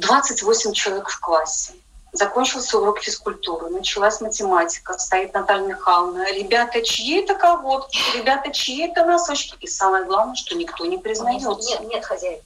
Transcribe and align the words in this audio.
28 0.00 0.72
человек 0.72 1.08
в 1.08 1.20
классе. 1.20 1.72
Закончился 2.12 2.78
урок 2.78 3.00
физкультуры, 3.00 3.68
началась 3.68 4.20
математика, 4.20 4.96
стоит 4.98 5.34
Наталья 5.34 5.66
Михайловна. 5.66 6.32
Ребята, 6.32 6.80
чьи 6.80 7.22
это 7.22 7.34
колодки? 7.34 7.98
Ребята, 8.16 8.50
чьи 8.50 8.88
это 8.88 9.04
носочки? 9.04 9.56
И 9.60 9.66
самое 9.66 10.04
главное, 10.04 10.34
что 10.34 10.54
никто 10.54 10.86
не 10.86 10.96
признается. 10.96 11.50
Нет, 11.50 11.80
нет, 11.82 12.04
хозяина. 12.04 12.42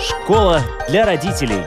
Школа 0.00 0.62
для 0.88 1.04
родителей. 1.04 1.62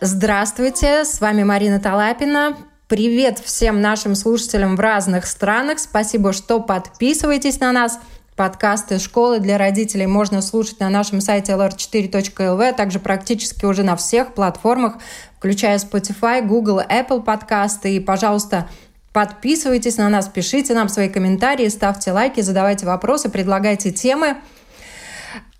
Здравствуйте, 0.00 1.04
с 1.04 1.20
вами 1.20 1.42
Марина 1.42 1.80
Талапина. 1.80 2.56
Привет 2.88 3.40
всем 3.40 3.80
нашим 3.80 4.14
слушателям 4.14 4.76
в 4.76 4.80
разных 4.80 5.26
странах. 5.26 5.80
Спасибо, 5.80 6.32
что 6.32 6.60
подписываетесь 6.60 7.58
на 7.58 7.72
нас. 7.72 7.98
Подкасты 8.36 9.00
школы 9.00 9.40
для 9.40 9.58
родителей 9.58 10.06
можно 10.06 10.40
слушать 10.40 10.78
на 10.78 10.88
нашем 10.88 11.20
сайте 11.20 11.54
lr4.lv, 11.54 12.68
а 12.68 12.72
также 12.72 13.00
практически 13.00 13.64
уже 13.64 13.82
на 13.82 13.96
всех 13.96 14.34
платформах, 14.34 14.98
включая 15.36 15.78
Spotify, 15.78 16.46
Google, 16.46 16.78
Apple 16.78 17.24
подкасты. 17.24 17.96
И, 17.96 17.98
пожалуйста, 17.98 18.68
подписывайтесь 19.12 19.96
на 19.96 20.08
нас, 20.08 20.28
пишите 20.28 20.72
нам 20.72 20.88
свои 20.88 21.08
комментарии, 21.08 21.66
ставьте 21.66 22.12
лайки, 22.12 22.40
задавайте 22.40 22.86
вопросы, 22.86 23.28
предлагайте 23.28 23.90
темы. 23.90 24.36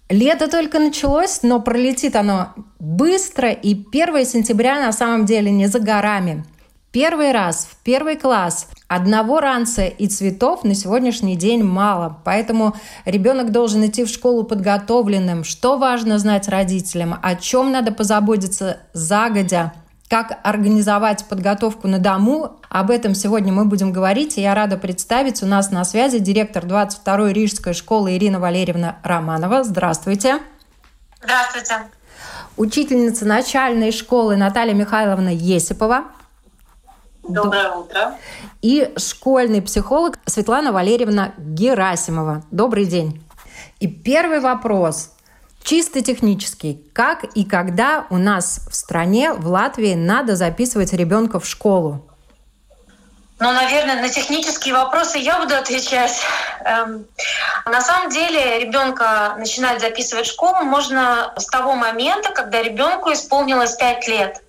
Лето 0.09 0.49
только 0.49 0.79
началось, 0.79 1.41
но 1.43 1.61
пролетит 1.61 2.15
оно 2.15 2.55
быстро, 2.79 3.51
и 3.51 3.73
1 3.75 4.25
сентября 4.25 4.81
на 4.81 4.93
самом 4.93 5.27
деле 5.27 5.51
не 5.51 5.67
за 5.67 5.81
горами– 5.81 6.45
Первый 6.97 7.31
раз 7.33 7.69
в 7.71 7.77
первый 7.85 8.17
класс 8.17 8.69
одного 8.89 9.41
ранца 9.41 9.85
и 9.85 10.07
цветов 10.09 10.65
на 10.65 10.75
сегодняшний 10.75 11.37
день 11.37 11.63
мало, 11.63 12.23
поэтому 12.25 12.75
ребенок 13.05 13.53
должен 13.53 13.85
идти 13.85 14.03
в 14.03 14.09
школу 14.09 14.45
подготовленным. 14.45 15.45
Что 15.45 15.77
важно 15.77 16.19
знать 16.19 16.49
родителям, 16.49 17.19
о 17.23 17.35
чем 17.35 17.71
надо 17.71 17.93
позаботиться 17.93 18.79
загодя, 18.95 19.75
как 20.09 20.39
организовать 20.43 21.27
подготовку 21.27 21.87
на 21.87 21.99
дому. 21.99 22.59
Об 22.71 22.91
этом 22.91 23.15
сегодня 23.15 23.53
мы 23.53 23.67
будем 23.67 23.93
говорить. 23.93 24.39
И 24.39 24.41
я 24.41 24.55
рада 24.55 24.79
представить 24.79 25.43
у 25.43 25.47
нас 25.47 25.71
на 25.71 25.85
связи 25.85 26.19
директор 26.19 26.65
22-й 26.65 27.35
Рижской 27.35 27.75
школы 27.75 28.17
Ирина 28.17 28.41
Валерьевна 28.41 28.97
Романова. 29.03 29.65
Здравствуйте. 29.65 30.39
Здравствуйте. 31.23 31.75
Учительница 32.57 33.27
начальной 33.27 33.93
школы 33.93 34.37
Наталья 34.37 34.73
Михайловна 34.73 35.29
Есипова. 35.29 36.05
Доброе 37.29 37.73
утро. 37.73 38.15
И 38.63 38.93
школьный 38.97 39.63
психолог 39.63 40.19
Светлана 40.27 40.73
Валерьевна 40.73 41.33
Герасимова. 41.39 42.43
Добрый 42.51 42.85
день. 42.85 43.23
И 43.81 43.89
первый 43.89 44.41
вопрос. 44.41 45.11
Чисто 45.63 46.01
технический. 46.01 46.89
Как 46.93 47.25
и 47.25 47.45
когда 47.45 48.07
у 48.11 48.19
нас 48.19 48.61
в 48.71 48.75
стране, 48.75 49.33
в 49.33 49.49
Латвии, 49.49 49.95
надо 49.95 50.37
записывать 50.37 50.93
ребенка 50.93 51.41
в 51.41 51.47
школу? 51.47 52.07
Ну, 53.39 53.53
наверное, 53.53 54.01
на 54.01 54.09
технические 54.09 54.75
вопросы 54.75 55.19
я 55.19 55.39
буду 55.39 55.55
отвечать. 55.57 56.23
Эм, 56.65 57.07
на 57.67 57.81
самом 57.83 58.11
деле 58.11 58.61
ребенка 58.61 59.35
начинать 59.37 59.81
записывать 59.81 60.27
в 60.27 60.31
школу 60.33 60.65
можно 60.65 61.35
с 61.37 61.47
того 61.47 61.75
момента, 61.75 62.31
когда 62.31 62.63
ребенку 62.63 63.13
исполнилось 63.13 63.75
5 63.75 64.09
лет. 64.09 64.43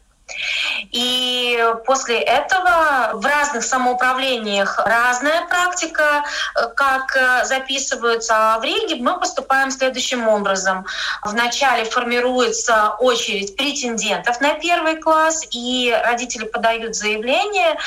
И 0.92 1.64
после 1.86 2.20
этого 2.20 3.12
в 3.14 3.26
разных 3.26 3.64
самоуправлениях 3.64 4.78
разная 4.86 5.46
практика, 5.48 6.24
э, 6.56 6.68
как 6.76 7.16
э, 7.16 7.46
записываются. 7.46 8.34
А 8.36 8.60
в 8.60 8.64
Риге 8.64 8.96
мы 8.96 9.20
поступаем 9.20 9.72
следующим 9.72 10.28
образом. 10.28 10.86
Вначале 11.24 11.86
формируется 11.86 12.96
очередь 13.00 13.56
претендентов 13.56 14.42
на 14.42 14.54
первый 14.56 14.98
класс, 14.98 15.46
и 15.52 15.98
родители 16.04 16.46
подают 16.46 16.96
заявление 16.96 17.78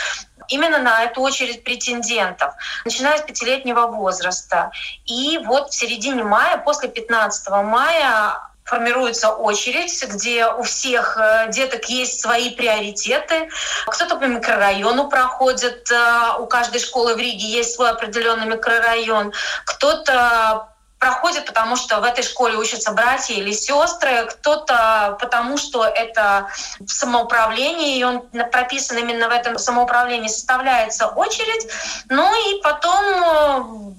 именно 0.48 0.78
на 0.78 1.04
эту 1.04 1.20
очередь 1.20 1.62
претендентов, 1.64 2.54
начиная 2.84 3.18
с 3.18 3.22
пятилетнего 3.22 3.86
возраста. 3.86 4.70
И 5.06 5.38
вот 5.44 5.70
в 5.70 5.74
середине 5.74 6.24
мая, 6.24 6.58
после 6.58 6.88
15 6.88 7.48
мая, 7.64 8.49
формируется 8.70 9.30
очередь, 9.30 10.02
где 10.04 10.46
у 10.46 10.62
всех 10.62 11.16
э, 11.16 11.50
деток 11.50 11.86
есть 11.86 12.20
свои 12.20 12.50
приоритеты. 12.50 13.50
Кто-то 13.86 14.14
по 14.14 14.24
микрорайону 14.24 15.08
проходит, 15.08 15.90
э, 15.90 16.38
у 16.38 16.46
каждой 16.46 16.80
школы 16.80 17.16
в 17.16 17.18
Риге 17.18 17.46
есть 17.48 17.74
свой 17.74 17.90
определенный 17.90 18.46
микрорайон. 18.46 19.32
Кто-то 19.66 20.68
проходит, 21.00 21.46
потому 21.46 21.76
что 21.76 21.98
в 21.98 22.04
этой 22.04 22.22
школе 22.22 22.56
учатся 22.56 22.92
братья 22.92 23.34
или 23.34 23.52
сестры, 23.52 24.26
кто-то 24.26 25.16
потому, 25.18 25.56
что 25.56 25.84
это 25.84 26.48
в 26.78 26.90
самоуправлении, 26.90 27.98
и 27.98 28.04
он 28.04 28.20
прописан 28.52 28.98
именно 28.98 29.28
в 29.28 29.32
этом 29.32 29.58
самоуправлении, 29.58 30.28
составляется 30.28 31.08
очередь. 31.08 31.66
Ну 32.10 32.32
и 32.52 32.60
потом 32.62 33.04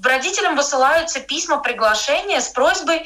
э, 0.03 0.07
родителям 0.07 0.55
высылаются 0.55 1.19
письма 1.19 1.57
приглашения 1.57 2.39
с 2.39 2.49
просьбой 2.49 3.05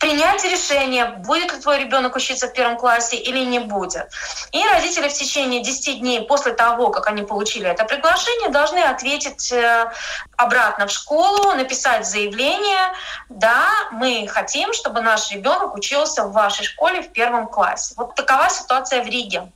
принять 0.00 0.42
решение, 0.44 1.04
будет 1.04 1.52
ли 1.52 1.60
твой 1.60 1.78
ребенок 1.78 2.16
учиться 2.16 2.48
в 2.48 2.54
первом 2.54 2.78
классе 2.78 3.16
или 3.16 3.44
не 3.44 3.58
будет. 3.58 4.08
И 4.50 4.66
родители 4.66 5.08
в 5.08 5.12
течение 5.12 5.62
10 5.62 6.00
дней 6.00 6.22
после 6.22 6.54
того, 6.54 6.88
как 6.88 7.06
они 7.06 7.22
получили 7.22 7.68
это 7.68 7.84
приглашение, 7.84 8.48
должны 8.48 8.78
ответить 8.78 9.52
э, 9.52 9.92
обратно 10.36 10.86
в 10.86 10.90
школу, 10.90 11.52
написать 11.54 12.06
заявление, 12.06 12.94
да, 13.28 13.68
мы 13.92 14.26
хотим, 14.26 14.72
чтобы 14.72 15.02
наш 15.02 15.30
ребенок 15.30 15.74
учился 15.74 16.24
в 16.24 16.32
вашей 16.32 16.64
школе 16.64 17.02
в 17.02 17.12
первом 17.12 17.46
классе. 17.46 17.94
Вот 17.98 18.14
такова 18.14 18.48
ситуация 18.48 19.04
в 19.04 19.06
Риге. 19.06 19.52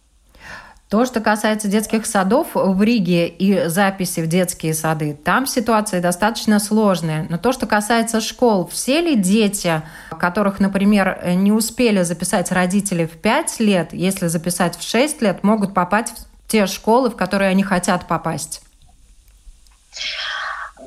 То, 0.95 1.05
что 1.07 1.21
касается 1.21 1.67
детских 1.67 2.07
садов 2.07 2.51
в 2.55 2.81
Риге 2.81 3.27
и 3.27 3.67
записи 3.67 4.21
в 4.21 4.29
детские 4.29 4.75
сады, 4.75 5.15
там 5.25 5.45
ситуация 5.45 6.01
достаточно 6.01 6.61
сложная. 6.61 7.27
Но 7.29 7.37
то, 7.37 7.51
что 7.51 7.67
касается 7.67 8.21
школ, 8.21 8.69
все 8.69 9.01
ли 9.01 9.17
дети, 9.17 9.83
которых, 10.17 10.61
например, 10.61 11.21
не 11.35 11.51
успели 11.51 12.05
записать 12.05 12.53
родители 12.53 13.07
в 13.07 13.19
5 13.21 13.59
лет, 13.59 13.89
если 13.93 14.29
записать 14.29 14.79
в 14.79 14.89
6 14.89 15.21
лет, 15.21 15.43
могут 15.43 15.75
попасть 15.75 16.13
в 16.47 16.49
те 16.49 16.69
школы, 16.69 17.11
в 17.11 17.17
которые 17.17 17.51
они 17.51 17.65
хотят 17.65 18.07
попасть? 18.07 18.63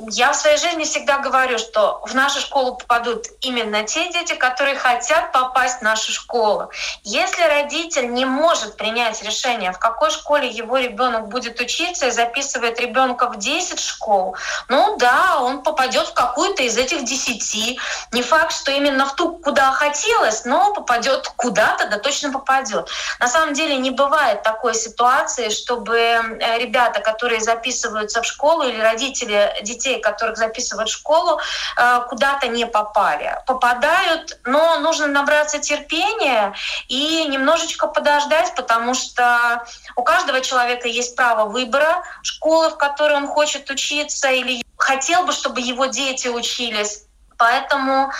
Я 0.09 0.31
в 0.31 0.35
своей 0.35 0.57
жизни 0.57 0.83
всегда 0.83 1.19
говорю, 1.19 1.57
что 1.57 2.01
в 2.05 2.13
нашу 2.13 2.39
школу 2.39 2.75
попадут 2.75 3.25
именно 3.41 3.83
те 3.83 4.11
дети, 4.11 4.33
которые 4.33 4.75
хотят 4.75 5.31
попасть 5.31 5.79
в 5.79 5.81
нашу 5.81 6.11
школу. 6.11 6.69
Если 7.03 7.41
родитель 7.41 8.13
не 8.13 8.25
может 8.25 8.77
принять 8.77 9.21
решение, 9.23 9.71
в 9.71 9.79
какой 9.79 10.11
школе 10.11 10.47
его 10.47 10.77
ребенок 10.77 11.27
будет 11.29 11.59
учиться 11.59 12.07
и 12.07 12.11
записывает 12.11 12.79
ребенка 12.79 13.29
в 13.29 13.37
10 13.37 13.79
школ, 13.79 14.35
ну 14.69 14.97
да, 14.97 15.39
он 15.41 15.63
попадет 15.63 16.07
в 16.07 16.13
какую-то 16.13 16.63
из 16.63 16.77
этих 16.77 17.03
10. 17.03 17.79
Не 18.11 18.21
факт, 18.21 18.53
что 18.53 18.71
именно 18.71 19.05
в 19.05 19.15
ту, 19.15 19.37
куда 19.37 19.71
хотелось, 19.71 20.45
но 20.45 20.73
попадет 20.73 21.27
куда-то, 21.35 21.87
да 21.87 21.97
точно 21.97 22.31
попадет. 22.31 22.89
На 23.19 23.27
самом 23.27 23.53
деле 23.53 23.77
не 23.77 23.91
бывает 23.91 24.43
такой 24.43 24.75
ситуации, 24.75 25.49
чтобы 25.49 25.97
э, 25.97 26.59
ребята, 26.59 26.99
которые 26.99 27.41
записываются 27.41 28.21
в 28.21 28.25
школу 28.25 28.63
или 28.63 28.79
родители 28.79 29.55
детей, 29.63 29.86
детей, 29.87 30.01
которых 30.01 30.37
записывают 30.37 30.89
в 30.89 30.93
школу, 30.93 31.39
э, 31.77 32.01
куда-то 32.09 32.47
не 32.47 32.65
попали. 32.65 33.37
Попадают, 33.45 34.39
но 34.45 34.79
нужно 34.79 35.07
набраться 35.07 35.59
терпения 35.59 36.53
и 36.87 37.25
немножечко 37.25 37.87
подождать, 37.87 38.53
потому 38.55 38.93
что 38.93 39.63
у 39.95 40.03
каждого 40.03 40.41
человека 40.41 40.87
есть 40.87 41.15
право 41.15 41.49
выбора 41.49 42.03
школы, 42.21 42.69
в 42.69 42.77
которой 42.77 43.17
он 43.17 43.27
хочет 43.27 43.69
учиться 43.69 44.29
или 44.29 44.63
хотел 44.77 45.25
бы, 45.25 45.31
чтобы 45.31 45.61
его 45.61 45.85
дети 45.85 46.27
учились. 46.27 47.03
Поэтому 47.37 48.11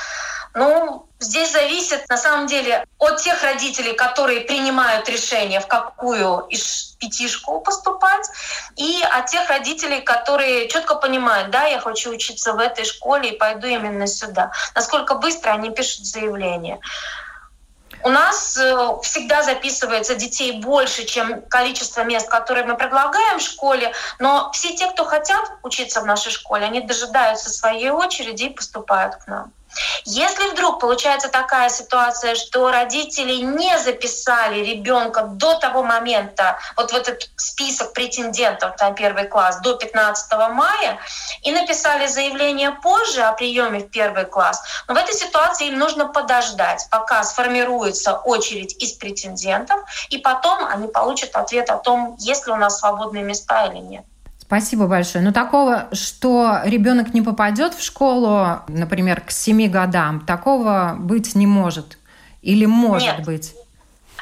ну, 0.57 1.05
здесь 1.19 1.51
зависит 1.51 2.09
на 2.09 2.17
самом 2.17 2.47
деле 2.47 2.83
от 2.97 3.21
тех 3.21 3.43
родителей, 3.43 3.93
которые 3.93 4.41
принимают 4.41 5.07
решение, 5.07 5.59
в 5.59 5.67
какую 5.67 6.47
из 6.47 6.95
пяти 6.99 7.27
школ 7.27 7.61
поступать, 7.61 8.27
и 8.75 9.03
от 9.03 9.27
тех 9.27 9.47
родителей, 9.49 10.01
которые 10.01 10.67
четко 10.67 10.95
понимают, 10.95 11.51
да, 11.51 11.65
я 11.65 11.79
хочу 11.79 12.11
учиться 12.11 12.53
в 12.53 12.59
этой 12.59 12.85
школе 12.85 13.29
и 13.29 13.37
пойду 13.37 13.67
именно 13.67 14.07
сюда. 14.07 14.51
Насколько 14.73 15.13
быстро 15.13 15.51
они 15.51 15.69
пишут 15.69 16.07
заявление. 16.07 16.79
У 18.03 18.09
нас 18.09 18.57
э, 18.57 18.87
всегда 19.03 19.43
записывается 19.43 20.15
детей 20.15 20.59
больше, 20.61 21.05
чем 21.05 21.43
количество 21.43 22.03
мест, 22.03 22.29
которые 22.29 22.65
мы 22.65 22.77
предлагаем 22.77 23.37
в 23.37 23.43
школе, 23.43 23.93
но 24.17 24.51
все 24.53 24.75
те, 24.75 24.89
кто 24.89 25.05
хотят 25.05 25.51
учиться 25.61 26.01
в 26.01 26.05
нашей 26.05 26.31
школе, 26.31 26.65
они 26.65 26.81
дожидаются 26.81 27.51
своей 27.51 27.91
очереди 27.91 28.45
и 28.45 28.49
поступают 28.49 29.15
к 29.17 29.27
нам. 29.27 29.51
Если 30.05 30.51
вдруг 30.51 30.79
получается 30.79 31.29
такая 31.29 31.69
ситуация, 31.69 32.35
что 32.35 32.71
родители 32.71 33.35
не 33.35 33.77
записали 33.79 34.59
ребенка 34.59 35.23
до 35.23 35.57
того 35.59 35.83
момента, 35.83 36.57
вот 36.75 36.91
в 36.91 36.95
этот 36.95 37.29
список 37.35 37.93
претендентов 37.93 38.79
на 38.79 38.91
первый 38.91 39.27
класс 39.27 39.59
до 39.61 39.75
15 39.75 40.31
мая, 40.51 40.99
и 41.41 41.51
написали 41.51 42.07
заявление 42.07 42.71
позже 42.71 43.21
о 43.21 43.33
приеме 43.33 43.79
в 43.79 43.89
первый 43.89 44.25
класс, 44.25 44.61
но 44.87 44.93
в 44.93 44.97
этой 44.97 45.13
ситуации 45.13 45.67
им 45.67 45.79
нужно 45.79 46.07
подождать, 46.07 46.87
пока 46.89 47.23
сформируется 47.23 48.13
очередь 48.13 48.75
из 48.81 48.93
претендентов, 48.93 49.79
и 50.09 50.17
потом 50.17 50.65
они 50.65 50.87
получат 50.87 51.35
ответ 51.35 51.69
о 51.69 51.77
том, 51.77 52.15
есть 52.19 52.45
ли 52.47 52.53
у 52.53 52.55
нас 52.55 52.79
свободные 52.79 53.23
места 53.23 53.65
или 53.65 53.77
нет. 53.77 54.05
Спасибо 54.47 54.87
большое. 54.87 55.23
Но 55.25 55.33
такого, 55.33 55.89
что 55.91 56.61
ребенок 56.63 57.13
не 57.13 57.21
попадет 57.21 57.73
в 57.73 57.83
школу, 57.83 58.61
например, 58.69 59.19
к 59.19 59.29
7 59.29 59.69
годам, 59.69 60.21
такого 60.21 60.95
быть 60.97 61.35
не 61.35 61.45
может. 61.45 61.97
Или 62.41 62.65
может 62.65 63.17
Нет. 63.17 63.25
быть? 63.25 63.55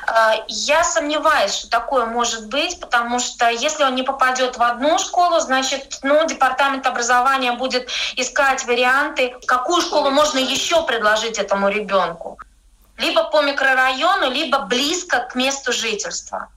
А, 0.07 0.33
Я 0.47 0.83
сомневаюсь, 0.83 1.53
что 1.53 1.69
такое 1.69 2.07
может 2.07 2.49
быть, 2.49 2.79
потому 2.79 3.19
что 3.19 3.49
если 3.49 3.83
он 3.83 3.93
не 3.93 4.01
попадет 4.01 4.57
в 4.57 4.63
одну 4.63 4.97
школу, 4.97 5.39
значит, 5.39 5.99
ну, 6.01 6.25
департамент 6.25 6.87
образования 6.87 7.51
будет 7.53 7.87
искать 8.15 8.65
варианты, 8.65 9.35
какую 9.45 9.81
школу 9.83 10.09
можно 10.09 10.39
еще 10.39 10.83
предложить 10.87 11.37
этому 11.37 11.69
ребенку. 11.69 12.39
Либо 12.97 13.25
по 13.25 13.43
микрорайону, 13.43 14.31
либо 14.31 14.59
близко 14.65 15.19
к 15.19 15.35
месту 15.35 15.71
жительства. 15.71 16.47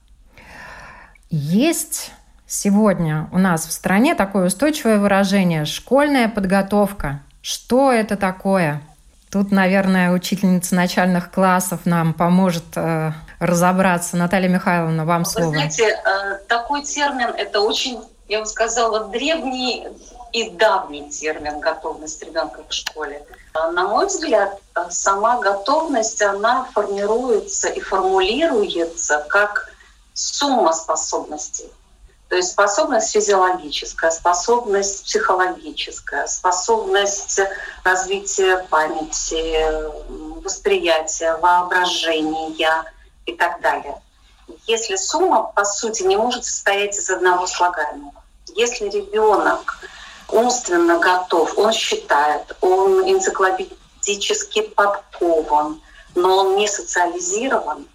Есть 1.29 2.13
сегодня 2.49 3.29
у 3.33 3.39
нас 3.39 3.67
в 3.67 3.73
стране 3.73 4.15
такое 4.15 4.47
устойчивое 4.47 4.99
выражение 4.99 5.65
«школьная 5.67 6.29
подготовка». 6.29 7.21
Что 7.43 7.93
это 7.93 8.17
такое? 8.17 8.83
Тут, 9.31 9.53
наверное, 9.53 10.11
учительница 10.13 10.75
начальных 10.75 11.31
классов 11.31 11.81
нам 11.85 12.15
поможет 12.15 12.65
э, 12.77 13.13
разобраться. 13.39 14.17
Наталья 14.17 14.49
Михайловна, 14.49 15.05
вам 15.05 15.23
Вы 15.25 15.31
слово. 15.31 15.51
знаете, 15.51 15.85
э, 15.85 16.39
такой 16.49 16.83
термин– 16.83 17.29
это 17.37 17.61
очень, 17.61 18.03
я 18.27 18.41
бы 18.41 18.47
сказала, 18.47 19.09
древний 19.09 19.87
и 20.33 20.51
давний 20.51 21.11
термин 21.11 21.61
готовность 21.61 22.23
ребенка 22.23 22.63
к 22.63 22.73
школе. 22.73 23.23
А, 23.53 23.71
На 23.71 23.87
мой 23.87 24.07
взгляд, 24.07 24.59
э, 24.75 24.87
сама 24.89 25.41
готовность, 25.41 26.23
она 26.23 26.65
формируется 26.73 27.69
и 27.69 27.81
формулируется 27.81 29.27
как 29.29 29.71
сумма 30.15 30.73
способностей. 30.73 31.67
То 32.29 32.37
есть 32.37 32.53
способность 32.53 33.11
физиологическая, 33.13 34.11
способность 34.11 35.05
психологическая, 35.05 36.27
способность 36.27 37.41
развития 37.85 38.67
памяти, 38.69 39.65
восприятия, 40.43 41.37
воображения 41.39 42.85
и 43.25 43.33
так 43.35 43.61
далее. 43.63 44.01
Если 44.67 44.97
сумма, 44.97 45.53
по 45.55 45.65
сути, 45.65 46.03
не 46.03 46.17
может 46.17 46.45
состоять 46.45 46.99
из 46.99 47.09
одного 47.09 47.47
слагаемого, 47.47 48.23
если 48.55 48.91
ребенок 48.91 49.79
умственно 50.31 50.99
готов, 50.99 51.57
он 51.57 51.73
считает, 51.73 52.57
он 52.61 53.09
энциклопедически 53.11 54.63
подкован, 54.63 55.81
но 56.15 56.39
он 56.39 56.57
не 56.57 56.69
социализирован, 56.69 57.89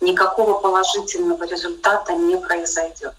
никакого 0.00 0.60
положительного 0.60 1.44
результата 1.44 2.14
не 2.14 2.36
произойдет. 2.36 3.14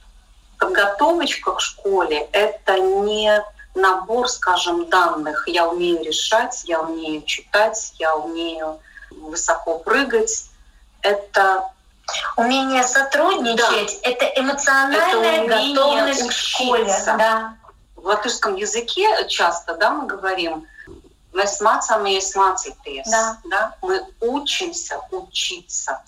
Подготовочка 0.58 1.54
к 1.54 1.62
школе— 1.62 2.28
это 2.32 2.80
не 2.80 3.44
набор, 3.76 4.28
скажем, 4.28 4.90
данных. 4.90 5.48
Я 5.48 5.68
умею 5.68 6.04
решать, 6.04 6.64
я 6.66 6.82
умею 6.82 7.22
читать, 7.24 7.94
я 8.00 8.16
умею 8.16 8.80
высоко 9.12 9.80
прыгать. 9.80 10.46
Это 11.02 11.70
Умение 12.38 12.84
сотрудничать— 12.84 14.00
это 14.02 14.26
эмоциональная 14.40 15.44
Это 15.44 15.76
готовность 15.76 16.28
к 16.28 16.32
школе. 16.32 16.86
Да. 17.06 17.58
в 17.98 18.06
латышском 18.06 18.56
языке 18.56 19.06
часто, 19.28 19.76
да, 19.76 19.92
мы 19.92 20.08
говорим 20.08 20.66
«mēs 21.34 21.62
mācāmies 21.62 22.36
mācīties». 22.36 23.04
Да. 23.12 23.38
Да? 23.50 23.76
Мы 23.82 24.02
учимся 24.22 25.02
учиться. 25.12 26.02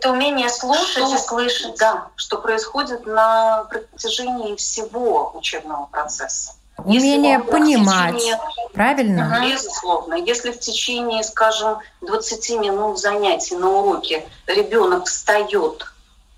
Это 0.00 0.12
умение 0.12 0.48
слушать 0.48 1.04
Что- 1.04 1.14
и 1.14 1.18
слышать. 1.18 1.76
Да, 1.78 2.08
что 2.16 2.38
происходит 2.38 3.04
на 3.04 3.64
протяжении 3.64 4.56
всего 4.56 5.30
учебного 5.34 5.88
процесса. 5.92 6.52
Умение 6.78 7.34
Если 7.34 7.50
понимать, 7.50 8.16
течение- 8.16 8.38
правильно? 8.72 9.44
Безусловно. 9.44 10.14
Если 10.14 10.52
в 10.52 10.58
течение, 10.58 11.22
скажем, 11.22 11.80
20 12.00 12.56
минут 12.56 12.98
занятий 12.98 13.56
на 13.56 13.68
уроке 13.70 14.26
ребенок 14.46 15.04
встает, 15.06 15.84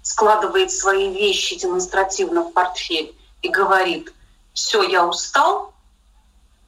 складывает 0.02 0.72
свои 0.72 1.12
вещи 1.12 1.54
демонстративно 1.54 2.42
в 2.42 2.52
портфель 2.52 3.14
и 3.42 3.48
говорит, 3.48 4.12
все, 4.54 4.82
я 4.82 5.06
устал, 5.06 5.72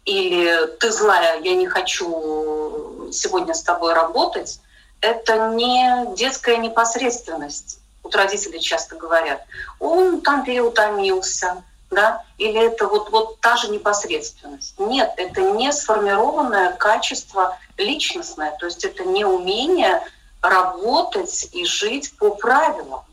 или 0.04 0.68
ты 0.78 0.92
злая, 0.92 1.40
я 1.40 1.56
не 1.56 1.66
хочу 1.66 3.10
сегодня 3.10 3.52
с 3.52 3.64
тобой 3.64 3.94
работать, 3.94 4.60
это 5.04 5.48
не 5.50 6.14
детская 6.16 6.56
непосредственность. 6.56 7.78
Вот 8.02 8.14
родители 8.16 8.58
часто 8.58 8.96
говорят, 8.96 9.44
он 9.78 10.20
там 10.22 10.44
переутомился, 10.44 11.62
да, 11.90 12.22
или 12.38 12.66
это 12.66 12.86
вот, 12.86 13.10
вот 13.10 13.40
та 13.40 13.56
же 13.56 13.68
непосредственность. 13.68 14.78
Нет, 14.78 15.12
это 15.16 15.42
не 15.52 15.72
сформированное 15.72 16.72
качество 16.72 17.56
личностное, 17.76 18.56
то 18.58 18.66
есть 18.66 18.84
это 18.84 19.04
не 19.04 19.24
умение 19.24 20.02
работать 20.40 21.48
и 21.52 21.64
жить 21.64 22.16
по 22.18 22.30
правилам. 22.30 23.04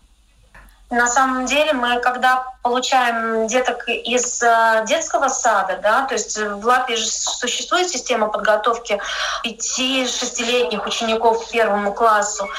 На 0.91 1.07
самом 1.07 1.45
деле 1.45 1.71
мы, 1.71 2.01
когда 2.01 2.43
получаем 2.61 3.47
деток 3.47 3.87
из 3.87 4.43
э, 4.43 4.83
детского 4.85 5.29
сада, 5.29 5.79
да, 5.81 6.05
то 6.05 6.15
есть 6.15 6.37
в 6.37 6.65
Латвии 6.65 6.95
же 6.95 7.05
существует 7.05 7.89
система 7.89 8.27
подготовки 8.27 9.01
5-6-летних 9.45 10.85
учеников 10.85 11.45
к 11.45 11.49
первому 11.49 11.93
классу, 11.93 12.49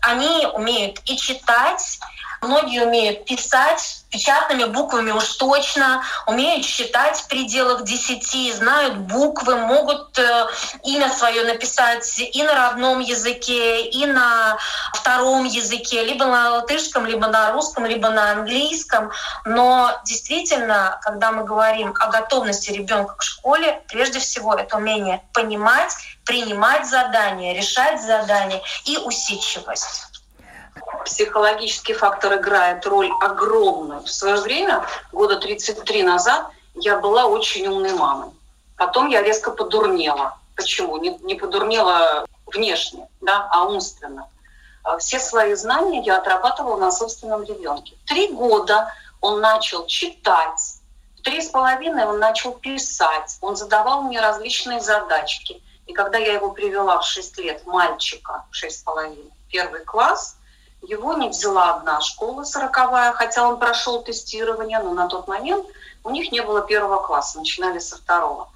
они 0.00 0.46
умеют 0.54 1.02
и 1.04 1.18
читать, 1.18 1.98
многие 2.40 2.82
умеют 2.82 3.24
писать 3.24 4.06
печатными 4.10 4.64
буквами 4.64 5.10
уж 5.10 5.28
точно, 5.36 6.02
умеют 6.26 6.64
считать 6.64 7.18
в 7.18 7.28
пределах 7.28 7.84
10, 7.84 8.54
знают 8.54 8.96
буквы, 8.96 9.56
могут 9.56 10.18
э, 10.18 10.46
имя 10.84 11.10
свое 11.10 11.44
написать 11.44 12.18
и 12.18 12.42
на 12.42 12.54
родном 12.54 13.00
языке, 13.00 13.82
и 13.82 14.06
на 14.06 14.56
втором 14.94 15.44
языке, 15.44 16.04
либо 16.04 16.24
на 16.24 16.52
латышском, 16.52 17.04
либо 17.04 17.26
на 17.26 17.52
русском, 17.52 17.84
либо 17.84 18.08
на 18.10 18.32
английском. 18.32 19.10
Но 19.44 19.90
действительно, 20.04 20.98
когда 21.02 21.32
мы 21.32 21.44
говорим 21.44 21.94
о 21.98 22.06
готовности 22.08 22.70
ребенка 22.70 23.14
к 23.16 23.22
школе, 23.22 23.82
прежде 23.88 24.18
всего 24.18 24.54
это 24.54 24.76
умение 24.76 25.22
понимать, 25.34 25.92
принимать 26.24 26.88
задания, 26.88 27.54
решать 27.54 28.02
задания 28.02 28.62
и 28.84 28.96
усидчивость. 28.96 30.05
Психологический 31.04 31.94
фактор 31.94 32.34
играет 32.36 32.86
роль 32.86 33.10
огромную. 33.20 34.02
В 34.02 34.10
свое 34.10 34.36
время, 34.40 34.84
года 35.12 35.36
33 35.36 36.02
назад, 36.02 36.48
я 36.74 36.98
была 36.98 37.26
очень 37.26 37.66
умной 37.66 37.92
мамой. 37.94 38.30
Потом 38.76 39.08
я 39.08 39.22
резко 39.22 39.50
подурнела. 39.50 40.38
Почему? 40.56 40.96
Не, 40.98 41.16
не 41.22 41.34
подурнела 41.34 42.26
внешне, 42.46 43.08
да, 43.20 43.48
а 43.50 43.64
умственно. 43.64 44.28
А 44.82 44.98
Все 44.98 45.18
свои 45.18 45.54
знания 45.54 46.02
я 46.02 46.18
отрабатывала 46.18 46.76
на 46.76 46.90
собственном 46.90 47.42
ребенке. 47.42 47.96
Три 48.06 48.32
года 48.32 48.92
он 49.20 49.40
начал 49.40 49.86
читать, 49.86 50.60
в 51.18 51.22
три 51.22 51.40
с 51.40 51.48
половиной 51.48 52.04
он 52.04 52.18
начал 52.18 52.52
писать, 52.52 53.36
он 53.40 53.56
задавал 53.56 54.02
мне 54.02 54.20
различные 54.20 54.80
задачки. 54.80 55.62
И 55.86 55.92
когда 55.92 56.18
я 56.18 56.34
его 56.34 56.50
привела 56.50 57.00
в 57.00 57.04
6 57.04 57.38
лет, 57.38 57.66
мальчика, 57.66 58.44
в 58.50 58.54
6 58.54 58.78
с 58.78 58.82
половиной, 58.82 59.30
первый 59.50 59.84
класс, 59.84 60.35
его 60.88 61.14
не 61.14 61.28
взяла 61.28 61.74
одна 61.74 62.00
школа 62.00 62.44
сороковая, 62.44 63.12
хотя 63.12 63.46
он 63.48 63.58
прошел 63.58 64.02
тестирование, 64.02 64.78
но 64.78 64.92
на 64.92 65.08
тот 65.08 65.28
момент 65.28 65.66
у 66.04 66.10
них 66.10 66.32
не 66.32 66.40
было 66.40 66.62
первого 66.62 67.02
класса, 67.02 67.38
начинали 67.38 67.78
со 67.78 67.96
второго. 67.96 68.48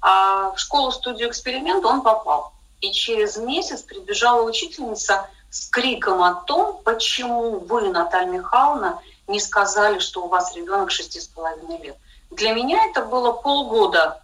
А 0.00 0.52
в 0.52 0.58
школу-студию 0.58 1.28
эксперимент 1.28 1.84
он 1.84 2.02
попал. 2.02 2.52
И 2.80 2.92
через 2.92 3.36
месяц 3.36 3.82
прибежала 3.82 4.42
учительница 4.42 5.28
с 5.50 5.68
криком 5.68 6.22
о 6.22 6.34
том, 6.34 6.80
почему 6.84 7.58
вы, 7.58 7.88
Наталья 7.90 8.30
Михайловна, 8.30 9.00
не 9.26 9.40
сказали, 9.40 9.98
что 9.98 10.24
у 10.24 10.28
вас 10.28 10.54
ребенок 10.54 10.90
шести 10.90 11.20
с 11.20 11.26
половиной 11.26 11.78
лет. 11.78 11.96
Для 12.30 12.52
меня 12.52 12.78
это 12.90 13.02
было 13.04 13.32
полгода. 13.32 14.22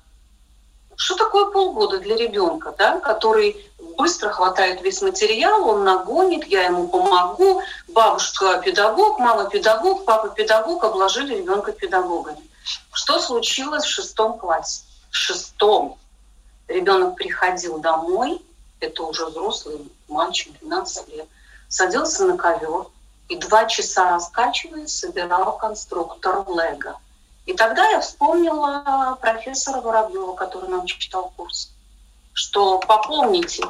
Что 0.96 1.16
такое 1.16 1.46
полгода 1.46 1.98
для 1.98 2.16
ребенка, 2.16 2.74
да, 2.76 3.00
который 3.00 3.70
быстро 3.96 4.30
хватает 4.30 4.82
весь 4.82 5.02
материал, 5.02 5.68
он 5.68 5.84
нагонит, 5.84 6.46
я 6.46 6.64
ему 6.64 6.88
помогу, 6.88 7.62
бабушка 7.88 8.60
педагог, 8.64 9.18
мама 9.18 9.48
педагог, 9.48 10.04
папа 10.04 10.28
педагог, 10.28 10.84
обложили 10.84 11.36
ребенка 11.36 11.72
педагогами. 11.72 12.48
Что 12.92 13.18
случилось 13.18 13.84
в 13.84 13.90
шестом 13.90 14.38
классе? 14.38 14.82
В 15.10 15.16
шестом. 15.16 15.98
Ребенок 16.68 17.16
приходил 17.16 17.78
домой, 17.78 18.40
это 18.80 19.02
уже 19.02 19.26
взрослый 19.26 19.90
мальчик, 20.08 20.52
12 20.60 21.08
лет, 21.08 21.28
садился 21.68 22.24
на 22.24 22.36
ковер 22.36 22.86
и 23.28 23.36
два 23.36 23.66
часа 23.66 24.10
раскачивая 24.10 24.86
собирал 24.86 25.56
конструктор 25.58 26.44
Лего. 26.48 26.98
И 27.46 27.52
тогда 27.52 27.88
я 27.90 28.00
вспомнила 28.00 29.18
профессора 29.20 29.80
Воробьева, 29.80 30.34
который 30.34 30.68
нам 30.68 30.86
читал 30.86 31.32
курс, 31.36 31.70
что 32.32 32.78
попомните, 32.78 33.64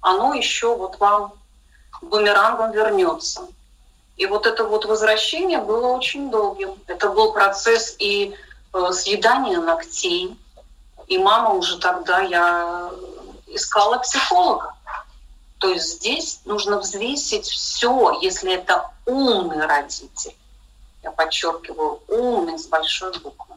оно 0.00 0.34
еще 0.34 0.76
вот 0.76 0.98
вам 0.98 1.32
бумерангом 2.02 2.72
вернется. 2.72 3.48
И 4.16 4.26
вот 4.26 4.46
это 4.46 4.64
вот 4.64 4.84
возвращение 4.84 5.58
было 5.58 5.88
очень 5.88 6.30
долгим. 6.30 6.74
Это 6.86 7.10
был 7.10 7.32
процесс 7.32 7.96
и 7.98 8.34
э, 8.72 8.92
съедания 8.92 9.60
ногтей. 9.60 10.38
И 11.06 11.18
мама 11.18 11.50
уже 11.50 11.78
тогда, 11.78 12.20
я 12.20 12.90
искала 13.46 13.98
психолога. 13.98 14.74
То 15.58 15.68
есть 15.68 15.96
здесь 15.96 16.40
нужно 16.44 16.78
взвесить 16.78 17.46
все, 17.46 18.18
если 18.20 18.54
это 18.54 18.90
умный 19.06 19.66
родитель. 19.66 20.36
Я 21.06 21.12
подчеркиваю, 21.12 22.00
умный 22.08 22.58
с 22.58 22.66
большой 22.66 23.12
буквы. 23.22 23.54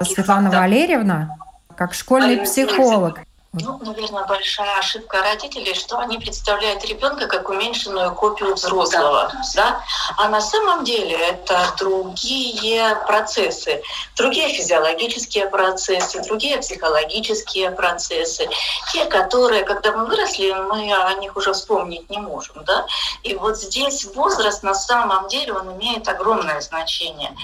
Светлана 0.00 0.50
Валерьевна, 0.50 1.36
как 1.76 1.92
школьный 1.92 2.38
психолог, 2.38 3.20
ну, 3.62 3.78
наверное, 3.80 4.24
большая 4.24 4.78
ошибка 4.78 5.22
родителей, 5.22 5.74
что 5.74 5.98
они 5.98 6.18
представляют 6.18 6.84
ребенка 6.84 7.26
как 7.26 7.48
уменьшенную 7.48 8.14
копию 8.14 8.54
взрослого. 8.54 9.32
Да. 9.32 9.42
Да? 9.54 9.80
А 10.18 10.28
на 10.28 10.40
самом 10.40 10.84
деле 10.84 11.16
это 11.16 11.72
другие 11.78 12.96
процессы, 13.06 13.82
другие 14.16 14.50
физиологические 14.50 15.48
процессы, 15.48 16.22
другие 16.22 16.58
психологические 16.58 17.70
процессы, 17.70 18.48
те, 18.92 19.06
которые, 19.06 19.64
когда 19.64 19.92
мы 19.92 20.04
выросли, 20.04 20.52
мы 20.52 20.92
о 20.92 21.14
них 21.14 21.36
уже 21.36 21.52
вспомнить 21.54 22.10
не 22.10 22.18
можем. 22.18 22.62
Да? 22.64 22.86
И 23.22 23.34
вот 23.34 23.56
здесь 23.56 24.04
возраст 24.14 24.62
на 24.62 24.74
самом 24.74 25.28
деле 25.28 25.54
он 25.54 25.72
имеет 25.78 26.06
огромное 26.08 26.60
значение. 26.60 27.34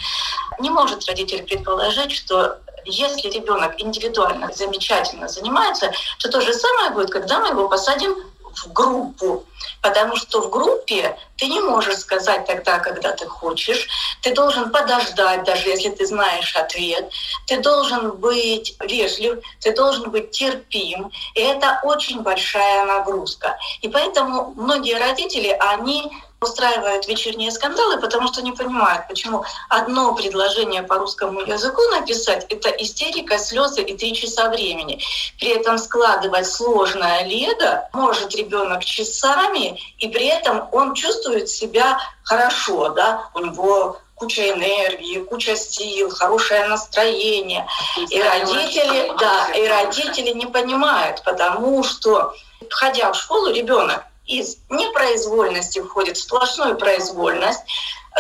Не 0.59 0.69
может 0.69 1.07
родитель 1.07 1.43
предположить, 1.43 2.13
что 2.13 2.59
если 2.85 3.29
ребенок 3.29 3.81
индивидуально 3.81 4.51
замечательно 4.55 5.29
занимается, 5.29 5.93
то 6.19 6.31
то 6.31 6.41
же 6.41 6.53
самое 6.53 6.91
будет, 6.91 7.11
когда 7.11 7.41
мы 7.41 7.49
его 7.49 7.69
посадим 7.69 8.15
в 8.55 8.73
группу. 8.73 9.45
Потому 9.81 10.17
что 10.17 10.43
в 10.43 10.51
группе 10.51 11.17
ты 11.37 11.47
не 11.47 11.61
можешь 11.61 11.99
сказать 11.99 12.47
тогда, 12.47 12.79
когда 12.79 13.13
ты 13.13 13.27
хочешь. 13.27 13.89
Ты 14.23 14.35
должен 14.35 14.71
подождать, 14.71 15.45
даже 15.45 15.69
если 15.69 15.91
ты 15.91 16.07
знаешь 16.07 16.55
ответ. 16.57 17.11
Ты 17.47 17.61
должен 17.61 18.13
быть 18.13 18.77
вежлив, 18.81 19.43
ты 19.61 19.75
должен 19.75 20.11
быть 20.11 20.31
терпим. 20.31 21.11
И 21.35 21.41
это 21.41 21.81
очень 21.83 22.21
большая 22.21 22.85
нагрузка. 22.87 23.59
И 23.81 23.89
поэтому 23.89 24.53
многие 24.57 24.99
родители, 24.99 25.57
они 25.61 26.13
устраивают 26.43 27.07
вечерние 27.07 27.51
скандалы, 27.51 28.01
потому 28.01 28.29
что 28.29 28.43
не 28.43 28.53
понимают, 28.53 29.09
почему 29.09 29.45
одно 29.69 30.15
предложение 30.15 30.83
по 30.83 30.97
русскому 30.97 31.41
языку 31.41 31.83
написать— 31.91 32.47
это 32.49 32.69
истерика, 32.71 33.39
слезы 33.39 33.83
и 33.83 33.97
три 33.97 34.15
часа 34.15 34.49
времени. 34.49 35.01
При 35.39 35.49
этом 35.49 35.79
складывать 35.79 36.47
сложное 36.47 37.25
лего 37.25 37.89
может 37.93 38.35
ребенок 38.35 38.85
часами, 38.85 39.81
и 39.99 40.09
при 40.09 40.27
этом 40.27 40.69
он 40.73 40.95
чувствует 40.95 41.49
себя 41.49 41.99
хорошо, 42.25 42.91
да, 42.91 43.29
у 43.35 43.41
него 43.41 43.99
куча 44.15 44.51
энергии, 44.51 45.19
куча 45.25 45.57
сил, 45.57 46.11
хорошее 46.11 46.69
настроение. 46.69 47.67
И 48.09 48.23
родители, 48.23 49.13
да, 49.19 49.49
и 49.49 49.67
родители 49.67 50.31
не 50.31 50.47
понимают, 50.47 51.23
потому 51.25 51.83
что, 51.83 52.33
входя 52.71 53.13
в 53.13 53.17
школу, 53.17 53.51
ребенок 53.53 54.05
из 54.27 54.59
непроизвольности 54.71 55.81
входит 55.81 56.17
в 56.17 56.23
сплошную 56.23 56.77
произвольность, 56.77 57.63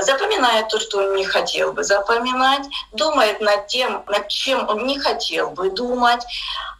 запоминает 0.00 0.68
то, 0.68 0.80
что 0.80 0.98
он 0.98 1.16
не 1.16 1.24
хотел 1.24 1.72
бы 1.72 1.84
запоминать, 1.84 2.66
думает 2.92 3.40
над 3.40 3.66
тем, 3.66 4.02
над 4.06 4.28
чем 4.28 4.68
он 4.68 4.86
не 4.86 4.98
хотел 4.98 5.50
бы 5.50 5.70
думать. 5.70 6.22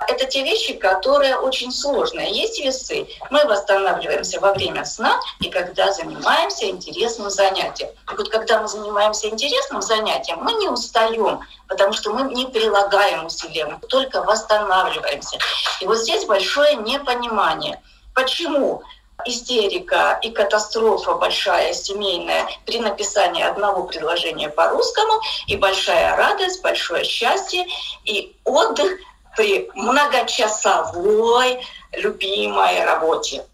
Это 0.09 0.25
те 0.27 0.43
вещи, 0.43 0.75
которые 0.75 1.37
очень 1.37 1.73
сложные. 1.73 2.33
Есть 2.33 2.59
весы. 2.61 3.07
Мы 3.31 3.45
восстанавливаемся 3.45 4.41
во 4.41 4.53
время 4.53 4.85
сна 4.85 5.21
и 5.41 5.51
когда 5.51 5.93
занимаемся 5.93 6.69
интересным 6.69 7.31
занятием. 7.31 7.91
И 8.11 8.17
вот 8.17 8.29
когда 8.31 8.61
мы 8.61 8.69
занимаемся 8.69 9.29
интересным 9.29 9.83
занятием, 9.83 10.39
мы 10.39 10.55
не 10.55 10.69
устаем, 10.69 11.41
потому 11.69 11.93
что 11.93 12.13
мы 12.13 12.33
не 12.35 12.47
прилагаем 12.47 13.27
усилия, 13.27 13.67
мы 13.67 13.79
только 13.89 14.23
восстанавливаемся. 14.23 15.39
И 15.81 15.87
вот 15.87 15.99
здесь 15.99 16.25
большое 16.25 16.77
непонимание. 16.77 17.81
Почему? 18.15 18.83
Истерика 19.25 20.19
и 20.23 20.31
катастрофа 20.31 21.15
большая 21.15 21.73
семейная 21.73 22.49
при 22.67 22.81
написании 22.81 23.43
одного 23.43 23.85
предложения 23.85 24.49
по-русскому, 24.49 25.21
и 25.47 25.57
большая 25.57 26.17
радость, 26.17 26.63
большое 26.63 27.05
счастье 27.05 27.67
и 28.05 28.35
отдых 28.45 28.99
при 29.37 29.71
многочасовой 29.75 31.65
любимой 31.93 32.85
работе. 32.85 33.45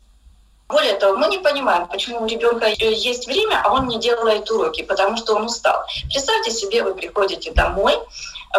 Более 0.69 0.95
того, 0.95 1.17
мы 1.17 1.29
не 1.29 1.39
понимаем, 1.39 1.87
почему 1.87 2.23
у 2.23 2.27
ребенка 2.27 2.67
есть 2.79 3.27
время, 3.27 3.63
а 3.65 3.73
он 3.73 3.89
не 3.89 3.99
делает 3.99 4.51
уроки, 4.51 4.83
потому 4.83 5.17
что 5.17 5.35
он 5.35 5.47
устал. 5.47 5.83
Представьте 6.13 6.51
себе, 6.51 6.83
вы 6.83 6.95
приходите 6.95 7.53
домой, 7.53 7.99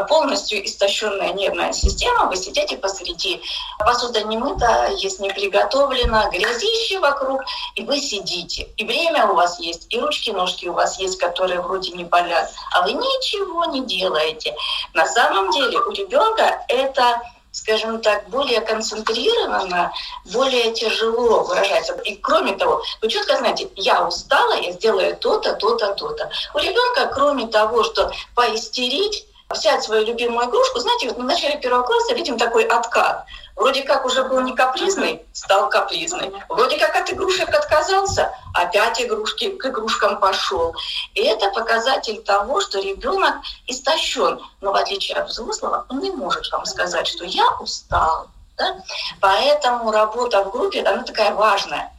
полностью 0.08 0.66
истощенная 0.66 1.34
нервная 1.34 1.74
система, 1.74 2.26
вы 2.26 2.36
сидите 2.36 2.78
посреди, 2.78 3.42
посуда 3.80 4.24
не 4.24 4.38
мыта, 4.38 4.92
есть 4.98 5.20
не 5.20 5.30
приготовлена, 5.30 6.30
грязище 6.30 7.00
вокруг, 7.00 7.42
и 7.76 7.84
вы 7.84 8.00
сидите. 8.00 8.70
И 8.78 8.86
время 8.86 9.28
у 9.28 9.36
вас 9.36 9.60
есть, 9.60 9.88
и 9.90 10.00
ручки-ножки 10.00 10.68
у 10.68 10.74
вас 10.74 11.00
есть, 11.00 11.18
которые 11.18 11.62
вроде 11.62 11.92
не 11.92 12.04
болят, 12.04 12.52
а 12.72 12.84
вы 12.84 12.94
ничего 12.94 13.66
не 13.66 13.86
делаете. 13.86 14.56
На 14.94 15.06
самом 15.06 15.52
деле 15.52 15.80
у 15.80 15.92
ребенка 15.92 16.64
это 16.68 17.22
скажем 17.52 18.02
так, 18.02 18.30
более 18.30 18.62
концентрированно, 18.62 19.92
более 20.26 20.72
тяжело 20.72 21.44
выражается. 21.44 21.94
И 22.06 22.16
кроме 22.16 22.54
того, 22.54 22.82
вы 23.02 23.10
четко 23.10 23.38
знаете, 23.38 23.70
я 23.76 24.08
устала, 24.08 24.54
я 24.54 24.72
сделаю 24.72 25.18
то-то, 25.18 25.54
то-то, 25.54 25.94
то-то. 25.96 26.30
У 26.54 26.60
ребенка, 26.60 27.12
кроме 27.14 27.48
того, 27.48 27.84
что 27.84 28.12
поистерить, 28.36 29.26
взять 29.50 29.84
свою 29.84 30.06
любимую 30.06 30.48
игрушку, 30.48 30.80
знаете, 30.80 31.08
вот 31.08 31.18
на 31.18 31.24
начале 31.24 31.58
первого 31.58 31.82
класса 31.82 32.14
видим 32.14 32.38
такой 32.38 32.66
откат. 32.66 33.26
Вроде 33.56 33.82
как 33.82 34.06
уже 34.06 34.24
был 34.24 34.42
не 34.42 34.56
капризный, 34.56 35.24
стал 35.34 35.70
капризный. 35.70 36.32
Вроде 36.50 36.78
как 36.78 36.96
от 36.96 37.12
игрушек 37.12 37.50
отказался, 37.50 38.32
опять 38.54 39.02
игрушки, 39.02 39.50
к 39.50 39.66
игрушкам 39.66 40.20
пошел. 40.20 40.76
И 41.16 41.22
это 41.22 41.50
показатель 41.50 42.22
того, 42.22 42.62
что 42.62 42.80
ребенок 42.80 43.38
истощен. 43.66 44.40
Но 44.62 44.72
в 44.72 44.76
отличие 44.76 45.18
от 45.18 45.30
взрослого, 45.30 45.84
он 45.90 46.00
не 46.00 46.12
может 46.12 46.52
вам 46.52 46.66
сказать, 46.66 47.08
что 47.08 47.26
я 47.26 47.50
устал. 47.60 48.28
Да? 48.56 48.78
Поэтому 49.20 49.92
работа 49.92 50.44
в 50.44 50.52
группе, 50.52 50.84
она 50.84 51.02
такая 51.02 51.34
важная. 51.34 51.92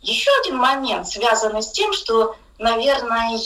Еще 0.00 0.30
один 0.40 0.56
момент, 0.56 1.06
связанный 1.06 1.62
с 1.62 1.70
тем, 1.70 1.92
что, 1.92 2.34
наверное, 2.58 3.38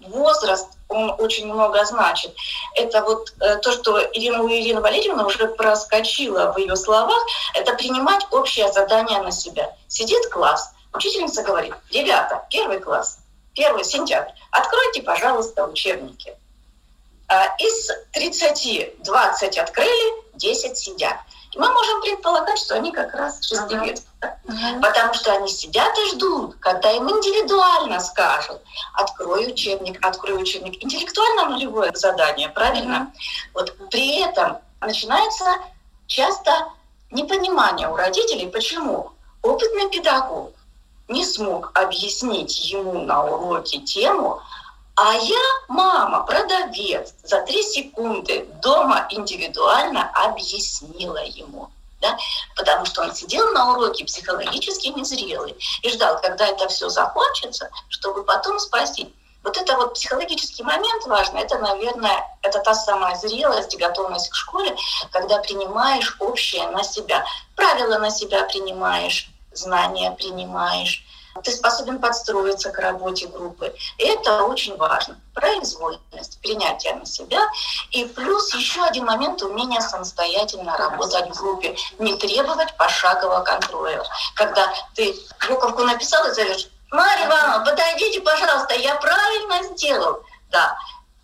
возраст 0.00 0.75
он 0.88 1.14
очень 1.18 1.46
много 1.52 1.84
значит. 1.84 2.34
Это 2.74 3.02
вот 3.02 3.32
э, 3.40 3.56
то, 3.56 3.72
что 3.72 4.00
Ирина, 4.12 4.42
у 4.42 4.48
Ирины 4.48 4.80
Валерьевны 4.80 5.24
уже 5.24 5.48
проскочила 5.48 6.52
в 6.52 6.58
ее 6.58 6.76
словах, 6.76 7.20
это 7.54 7.74
принимать 7.74 8.26
общее 8.30 8.70
задание 8.72 9.20
на 9.20 9.32
себя. 9.32 9.74
Сидит 9.88 10.28
класс, 10.28 10.72
учительница 10.92 11.42
говорит, 11.42 11.74
ребята, 11.90 12.46
первый 12.50 12.80
класс, 12.80 13.18
первый 13.54 13.84
сентябрь, 13.84 14.30
откройте, 14.50 15.02
пожалуйста, 15.02 15.64
учебники. 15.66 16.36
А 17.28 17.46
из 17.58 17.90
30 18.12 19.02
20 19.02 19.58
открыли, 19.58 20.24
10 20.34 20.78
сидят 20.78 21.16
мы 21.56 21.72
можем 21.72 22.00
предполагать, 22.02 22.58
что 22.58 22.74
они 22.74 22.92
как 22.92 23.14
раз 23.14 23.42
шестилетки. 23.42 24.04
Uh-huh. 24.20 24.80
Потому 24.80 25.14
что 25.14 25.32
они 25.32 25.48
сидят 25.48 25.96
и 25.98 26.14
ждут, 26.14 26.56
когда 26.60 26.90
им 26.92 27.08
индивидуально 27.08 28.00
скажут, 28.00 28.60
открой 28.94 29.48
учебник, 29.48 30.04
открой 30.04 30.42
учебник. 30.42 30.82
Интеллектуально 30.82 31.50
нулевое 31.50 31.92
задание, 31.94 32.48
правильно? 32.48 33.10
Uh-huh. 33.12 33.52
Вот 33.54 33.88
при 33.90 34.20
этом 34.20 34.58
начинается 34.80 35.44
часто 36.06 36.50
непонимание 37.10 37.88
у 37.88 37.96
родителей. 37.96 38.48
Почему? 38.48 39.12
Опытный 39.42 39.88
педагог 39.90 40.52
не 41.08 41.24
смог 41.24 41.70
объяснить 41.74 42.70
ему 42.70 43.00
на 43.00 43.24
уроке 43.24 43.78
тему, 43.78 44.40
а 44.96 45.12
я, 45.14 45.44
мама, 45.68 46.24
продавец, 46.24 47.12
за 47.22 47.42
три 47.42 47.62
секунды 47.62 48.48
дома 48.62 49.06
индивидуально 49.10 50.10
объяснила 50.24 51.22
ему. 51.22 51.70
Да? 52.00 52.16
Потому 52.56 52.86
что 52.86 53.02
он 53.02 53.14
сидел 53.14 53.52
на 53.52 53.72
уроке 53.72 54.06
психологически 54.06 54.88
незрелый 54.88 55.54
и 55.82 55.90
ждал, 55.90 56.18
когда 56.22 56.46
это 56.46 56.68
все 56.68 56.88
закончится, 56.88 57.70
чтобы 57.88 58.24
потом 58.24 58.58
спросить, 58.58 59.12
Вот 59.42 59.56
это 59.58 59.76
вот 59.76 59.94
психологический 59.94 60.64
момент 60.64 61.06
важный, 61.06 61.42
это, 61.42 61.58
наверное, 61.58 62.26
это 62.42 62.58
та 62.60 62.74
самая 62.74 63.14
зрелость, 63.16 63.78
готовность 63.78 64.30
к 64.30 64.34
школе, 64.34 64.74
когда 65.12 65.38
принимаешь 65.38 66.16
общее 66.20 66.68
на 66.70 66.82
себя. 66.82 67.24
Правила 67.54 67.98
на 67.98 68.10
себя 68.10 68.44
принимаешь, 68.44 69.28
знания 69.52 70.10
принимаешь, 70.12 71.04
ты 71.42 71.52
способен 71.52 71.98
подстроиться 71.98 72.70
к 72.70 72.78
работе 72.78 73.26
группы. 73.26 73.74
И 73.98 74.04
это 74.04 74.44
очень 74.44 74.76
важно. 74.76 75.20
Произвольность, 75.34 76.40
принятие 76.40 76.94
на 76.94 77.06
себя. 77.06 77.40
И 77.90 78.04
плюс 78.04 78.54
еще 78.54 78.82
один 78.84 79.04
момент 79.06 79.42
умение 79.42 79.80
самостоятельно 79.80 80.76
работать 80.76 81.30
в 81.30 81.40
группе. 81.40 81.76
Не 81.98 82.16
требовать 82.16 82.76
пошагового 82.76 83.40
контроля. 83.40 84.02
Когда 84.34 84.72
ты 84.94 85.14
буковку 85.48 85.82
написал 85.84 86.26
и 86.28 86.34
зовешь, 86.34 86.68
Марья 86.90 87.26
Ивановна, 87.26 87.64
подойдите, 87.64 88.20
пожалуйста, 88.20 88.74
я 88.74 88.94
правильно 88.96 89.62
сделал. 89.74 90.22
Да, 90.50 90.76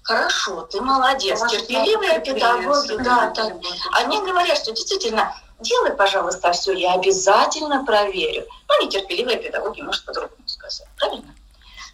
Хорошо, 0.04 0.62
ты 0.62 0.80
молодец, 0.80 1.40
терпеливые 1.48 2.20
педагоги, 2.20 2.96
да, 3.04 3.32
да. 3.36 3.52
Они 3.92 4.18
говорят, 4.20 4.58
что 4.58 4.72
действительно 4.72 5.32
делай, 5.62 5.92
пожалуйста, 5.92 6.52
все, 6.52 6.72
я 6.72 6.94
обязательно 6.94 7.84
проверю. 7.84 8.46
Ну, 8.68 8.84
нетерпеливые 8.84 9.38
педагоги, 9.38 9.80
может, 9.82 10.04
по-другому 10.04 10.46
сказать, 10.46 10.86
правильно? 10.98 11.34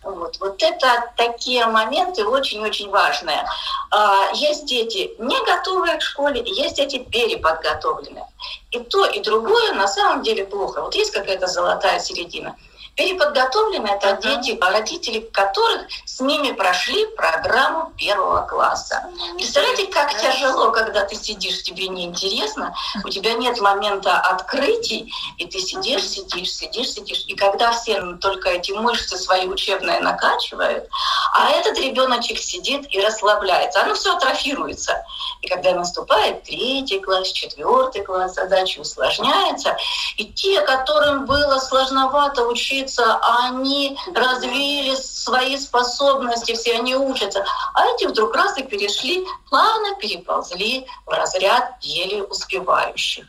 Вот. 0.02 0.38
вот 0.38 0.62
это 0.62 1.12
такие 1.16 1.66
моменты 1.66 2.24
очень-очень 2.24 2.88
важные. 2.88 3.44
А, 3.90 4.30
есть 4.32 4.64
дети 4.64 5.10
не 5.18 5.44
готовые 5.44 5.96
к 5.96 6.02
школе, 6.02 6.42
есть 6.46 6.76
дети 6.76 6.98
переподготовленные. 6.98 8.24
И 8.70 8.78
то, 8.78 9.04
и 9.06 9.20
другое 9.20 9.72
на 9.74 9.88
самом 9.88 10.22
деле 10.22 10.44
плохо. 10.44 10.82
Вот 10.82 10.94
есть 10.94 11.10
какая-то 11.10 11.46
золотая 11.46 11.98
середина– 11.98 12.56
Переподготовлены 12.98 13.86
это 13.86 14.08
uh-huh. 14.08 14.42
дети, 14.42 14.58
родители 14.60 15.20
которых 15.20 15.86
с 16.04 16.18
ними 16.18 16.50
прошли 16.50 17.06
программу 17.14 17.92
первого 17.96 18.44
класса. 18.44 19.04
Представляете, 19.36 19.86
как 19.86 20.10
Хорошо. 20.10 20.32
тяжело, 20.32 20.72
когда 20.72 21.04
ты 21.04 21.14
сидишь, 21.14 21.62
тебе 21.62 21.86
неинтересно, 21.86 22.74
у 23.04 23.08
тебя 23.08 23.34
нет 23.34 23.60
момента 23.60 24.18
открытий, 24.18 25.12
и 25.36 25.46
ты 25.46 25.60
сидишь, 25.60 26.08
сидишь, 26.08 26.50
сидишь, 26.50 26.90
сидишь. 26.90 27.24
И 27.28 27.36
когда 27.36 27.70
все 27.70 28.02
только 28.20 28.48
эти 28.48 28.72
мышцы 28.72 29.16
свои 29.16 29.46
учебные 29.46 30.00
накачивают, 30.00 30.88
а 31.34 31.50
этот 31.50 31.78
ребеночек 31.78 32.40
сидит 32.40 32.92
и 32.92 33.00
расслабляется, 33.00 33.80
оно 33.80 33.94
все 33.94 34.16
атрофируется. 34.16 35.04
И 35.40 35.46
когда 35.46 35.72
наступает 35.72 36.42
третий 36.42 36.98
класс, 36.98 37.30
четвертый 37.30 38.02
класс, 38.02 38.34
задача 38.34 38.80
усложняется, 38.80 39.76
и 40.16 40.24
те, 40.24 40.62
которым 40.62 41.26
было 41.26 41.60
сложновато 41.60 42.44
учиться, 42.44 42.87
учиться, 42.88 43.18
они 43.46 43.98
развили 44.14 44.94
свои 44.96 45.58
способности, 45.58 46.54
все 46.54 46.78
они 46.78 46.96
учатся. 46.96 47.44
А 47.74 47.86
эти 47.86 48.06
вдруг 48.06 48.34
раз 48.34 48.56
и 48.58 48.62
перешли, 48.62 49.26
плавно 49.48 49.94
переползли 49.96 50.86
в 51.06 51.10
разряд 51.10 51.74
еле 51.80 52.22
успевающих. 52.22 53.26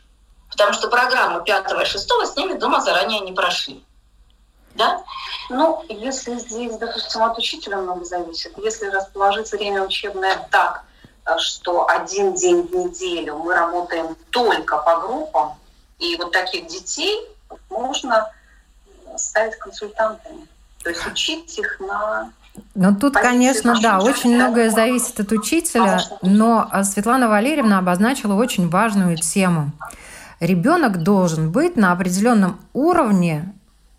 Потому 0.50 0.72
что 0.72 0.88
программу 0.88 1.42
пятого 1.42 1.82
и 1.82 1.86
шестого 1.86 2.24
с 2.24 2.36
ними 2.36 2.54
дома 2.54 2.80
заранее 2.80 3.20
не 3.20 3.32
прошли. 3.32 3.84
Да? 4.74 5.02
Ну, 5.48 5.84
если 5.88 6.38
здесь, 6.38 6.76
допустим, 6.76 7.22
от 7.22 7.38
учителя 7.38 7.78
много 7.78 8.04
зависит, 8.04 8.52
если 8.58 8.86
расположить 8.88 9.50
время 9.52 9.82
учебное 9.82 10.48
так, 10.50 10.84
что 11.38 11.88
один 11.88 12.34
день 12.34 12.62
в 12.62 12.74
неделю 12.74 13.36
мы 13.38 13.54
работаем 13.54 14.16
только 14.30 14.78
по 14.78 14.96
группам, 15.00 15.54
и 15.98 16.16
вот 16.16 16.32
таких 16.32 16.66
детей 16.66 17.28
можно 17.68 18.32
ставить 19.20 19.56
консультантами. 19.56 20.46
То 20.82 20.90
есть 20.90 21.06
учить 21.06 21.58
их 21.58 21.80
на 21.80 22.32
ну, 22.74 22.94
тут, 22.94 23.14
конечно, 23.14 23.78
да, 23.80 24.00
очень 24.00 24.34
многое 24.34 24.70
зависит 24.70 25.20
от 25.20 25.30
учителя, 25.32 26.00
но 26.20 26.68
а, 26.70 26.82
Светлана 26.82 27.28
Валерьевна 27.28 27.78
обозначила 27.78 28.34
очень 28.34 28.68
важную 28.68 29.16
тему. 29.16 29.72
Ребенок 30.40 31.02
должен 31.02 31.52
быть 31.52 31.76
на 31.76 31.92
определенном 31.92 32.58
уровне 32.72 33.54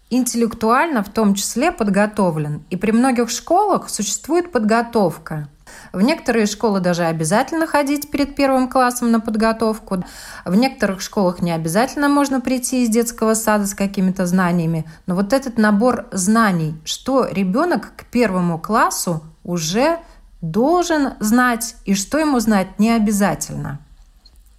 интеллектуально 0.10 1.04
в 1.04 1.10
том 1.10 1.36
числе 1.36 1.72
подготовлен. 1.72 2.64
И 2.70 2.76
при 2.76 2.92
многих 2.92 3.30
школах 3.30 3.90
существует 3.90 4.52
подготовка. 4.52 5.48
В 5.94 6.02
некоторые 6.02 6.46
школы 6.46 6.80
даже 6.80 7.04
обязательно 7.04 7.68
ходить 7.68 8.10
перед 8.10 8.36
первым 8.36 8.70
классом 8.70 9.12
на 9.12 9.20
подготовку. 9.20 10.04
В 10.46 10.56
некоторых 10.56 11.02
школах 11.02 11.42
не 11.42 11.52
обязательно 11.52 12.08
можно 12.08 12.40
прийти 12.40 12.84
из 12.84 12.90
детского 12.90 13.34
сада 13.34 13.66
с 13.66 13.74
какими-то 13.74 14.26
знаниями. 14.26 14.90
Но 15.06 15.16
вот 15.16 15.34
этот 15.34 15.58
набор 15.58 16.08
знаний, 16.12 16.76
что 16.86 17.26
ребенок 17.26 17.96
к 17.98 18.06
первому 18.06 18.58
классу 18.58 19.22
уже 19.44 20.00
должен 20.42 21.14
знать 21.20 21.76
и 21.86 21.94
что 21.94 22.18
ему 22.18 22.40
знать 22.40 22.80
не 22.80 22.92
обязательно. 22.92 23.80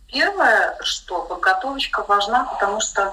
Первое, 0.08 0.76
что 0.82 1.22
подготовочка 1.22 2.04
важна, 2.06 2.44
потому 2.44 2.80
что 2.80 3.02
э, 3.02 3.10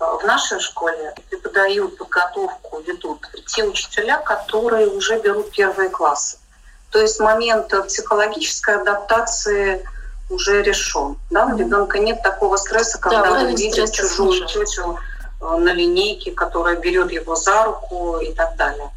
в 0.00 0.24
нашей 0.26 0.58
школе 0.58 1.14
преподают 1.30 1.96
подготовку, 1.96 2.80
ведут 2.80 3.24
те 3.46 3.62
учителя, 3.62 4.18
которые 4.18 4.88
уже 4.88 5.20
берут 5.20 5.52
первые 5.52 5.88
классы. 5.88 6.38
То 6.90 7.00
есть 7.00 7.20
момент 7.20 7.72
психологической 7.86 8.80
адаптации 8.80 9.84
уже 10.28 10.62
решен. 10.62 11.16
Да? 11.30 11.46
У 11.46 11.56
ребенка 11.56 11.98
нет 11.98 12.22
такого 12.22 12.56
стресса, 12.56 12.98
когда 12.98 13.22
да, 13.22 13.30
он 13.32 13.46
видит 13.48 13.92
чужую 13.92 14.46
тетю 14.46 14.98
э, 15.40 15.56
на 15.56 15.72
линейке, 15.72 16.32
которая 16.32 16.76
берет 16.76 17.12
его 17.12 17.36
за 17.36 17.64
руку 17.64 18.18
и 18.18 18.32
так 18.32 18.56
далее. 18.56 18.90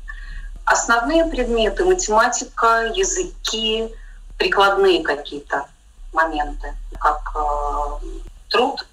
Основные 0.65 1.25
предметы 1.25 1.85
математика, 1.85 2.91
языки, 2.93 3.93
прикладные 4.37 5.03
какие-то 5.03 5.65
моменты, 6.13 6.75
как 6.99 7.19
э, 7.35 8.05
труд, 8.49 8.87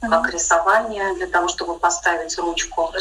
как 0.00 0.32
рисование 0.32 1.14
для 1.16 1.26
того, 1.26 1.48
чтобы 1.48 1.78
поставить 1.78 2.36
ручку, 2.38 2.92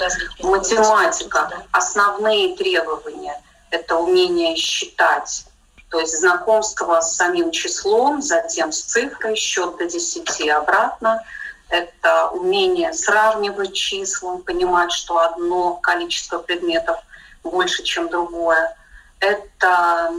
математика, 0.43 1.49
основные 1.71 2.55
требования– 2.55 3.41
это 3.71 3.97
умение 3.97 4.55
считать, 4.55 5.45
то 5.89 5.99
есть 5.99 6.17
знакомство 6.17 7.01
с 7.01 7.15
самим 7.15 7.51
числом, 7.51 8.21
затем 8.21 8.71
с 8.71 8.81
цифрой, 8.81 9.35
счет 9.35 9.77
до 9.77 9.85
10 9.85 10.41
и 10.41 10.49
обратно. 10.49 11.23
Это 11.69 12.29
умение 12.29 12.93
сравнивать 12.93 13.73
числа, 13.73 14.37
понимать, 14.37 14.91
что 14.91 15.19
одно 15.19 15.75
количество 15.75 16.39
предметов 16.39 16.97
больше, 17.43 17.83
чем 17.83 18.09
другое. 18.09 18.75
Это 19.19 20.13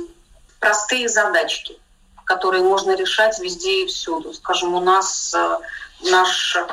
простые 0.59 1.09
задачки, 1.09 1.79
которые 2.25 2.63
можно 2.63 2.95
решать 2.97 3.39
везде 3.41 3.85
и 3.85 3.87
всюду. 3.87 4.33
Скажем, 4.35 4.75
у 4.75 4.81
нас 4.81 5.35
э, 5.35 5.59
наша 6.11 6.67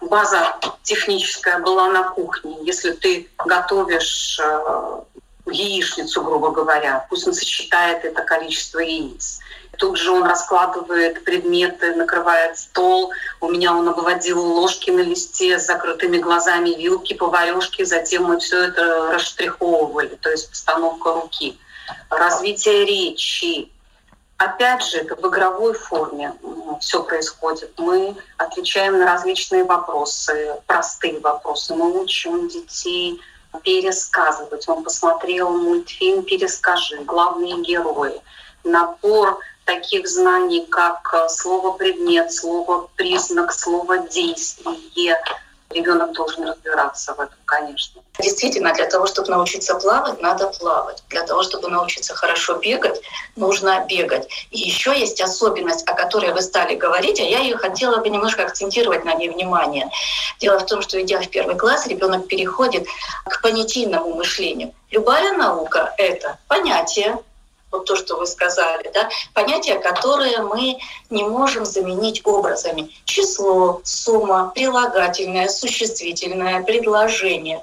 база 0.00 0.56
техническая 0.82 1.58
была 1.58 1.88
на 1.88 2.04
кухне. 2.10 2.58
Если 2.62 2.92
ты 2.92 3.30
готовишь 3.44 4.38
э, 4.40 5.00
яичницу, 5.46 6.22
грубо 6.22 6.50
говоря. 6.50 7.06
Пусть 7.08 7.26
он 7.26 7.34
сочетает 7.34 8.04
это 8.04 8.22
количество 8.22 8.78
яиц. 8.78 9.40
Тут 9.78 9.96
же 9.96 10.10
он 10.10 10.24
раскладывает 10.24 11.24
предметы, 11.24 11.94
накрывает 11.94 12.58
стол. 12.58 13.12
У 13.40 13.50
меня 13.50 13.74
он 13.74 13.88
обводил 13.88 14.40
ложки 14.40 14.90
на 14.90 15.00
листе 15.00 15.58
с 15.58 15.66
закрытыми 15.66 16.18
глазами, 16.18 16.70
вилки, 16.70 17.14
поварешки. 17.14 17.84
Затем 17.84 18.24
мы 18.24 18.38
все 18.40 18.64
это 18.64 19.10
расштриховывали, 19.12 20.18
то 20.20 20.30
есть 20.30 20.50
постановка 20.50 21.14
руки. 21.14 21.58
Развитие 22.10 22.84
речи. 22.84 23.70
Опять 24.36 24.82
же, 24.82 24.98
это 24.98 25.16
в 25.16 25.28
игровой 25.28 25.74
форме 25.74 26.34
все 26.80 27.02
происходит. 27.02 27.72
Мы 27.78 28.16
отвечаем 28.38 28.98
на 28.98 29.06
различные 29.06 29.64
вопросы, 29.64 30.54
простые 30.66 31.20
вопросы. 31.20 31.74
Мы 31.74 32.02
учим 32.02 32.48
детей 32.48 33.20
пересказывать. 33.62 34.68
Он 34.68 34.82
посмотрел 34.82 35.50
мультфильм 35.50 36.22
«Перескажи», 36.22 36.98
главные 37.04 37.60
герои. 37.62 38.20
Набор 38.64 39.38
таких 39.64 40.08
знаний, 40.08 40.66
как 40.66 41.12
э, 41.12 41.28
слово 41.28 41.76
«предмет», 41.76 42.32
слово 42.32 42.88
«признак», 42.96 43.52
слово 43.52 43.98
«действие», 43.98 45.16
ребенок 45.70 46.12
должен 46.12 46.46
разбираться 46.46 47.14
в 47.14 47.20
этом, 47.20 47.38
конечно. 47.44 48.02
Действительно, 48.18 48.74
для 48.74 48.86
того, 48.86 49.06
чтобы 49.06 49.30
научиться 49.30 49.76
плавать, 49.76 50.20
надо 50.20 50.48
плавать. 50.48 51.02
Для 51.08 51.24
того, 51.24 51.42
чтобы 51.42 51.68
научиться 51.68 52.14
хорошо 52.14 52.56
бегать, 52.56 53.00
нужно 53.36 53.86
бегать. 53.88 54.28
И 54.50 54.58
еще 54.58 54.98
есть 54.98 55.20
особенность, 55.20 55.88
о 55.88 55.94
которой 55.94 56.32
вы 56.32 56.42
стали 56.42 56.74
говорить, 56.74 57.20
а 57.20 57.22
я 57.22 57.38
ее 57.38 57.56
хотела 57.56 57.98
бы 57.98 58.10
немножко 58.10 58.42
акцентировать 58.42 59.04
на 59.04 59.14
ней 59.14 59.30
внимание. 59.30 59.88
Дело 60.40 60.58
в 60.58 60.66
том, 60.66 60.82
что 60.82 61.00
идя 61.00 61.20
в 61.20 61.28
первый 61.28 61.56
класс, 61.56 61.86
ребенок 61.86 62.26
переходит 62.26 62.86
к 63.24 63.40
понятийному 63.40 64.14
мышлению. 64.14 64.74
Любая 64.90 65.36
наука— 65.36 65.94
это 65.98 66.38
понятие, 66.48 67.18
вот 67.70 67.84
то, 67.84 67.96
что 67.96 68.16
вы 68.16 68.26
сказали, 68.26 68.90
да, 68.92 69.08
понятия, 69.34 69.78
которые 69.78 70.42
мы 70.42 70.78
не 71.08 71.24
можем 71.24 71.64
заменить 71.64 72.22
образами. 72.24 72.90
Число, 73.04 73.80
сумма, 73.84 74.52
прилагательное, 74.54 75.48
существительное, 75.48 76.62
предложение. 76.62 77.62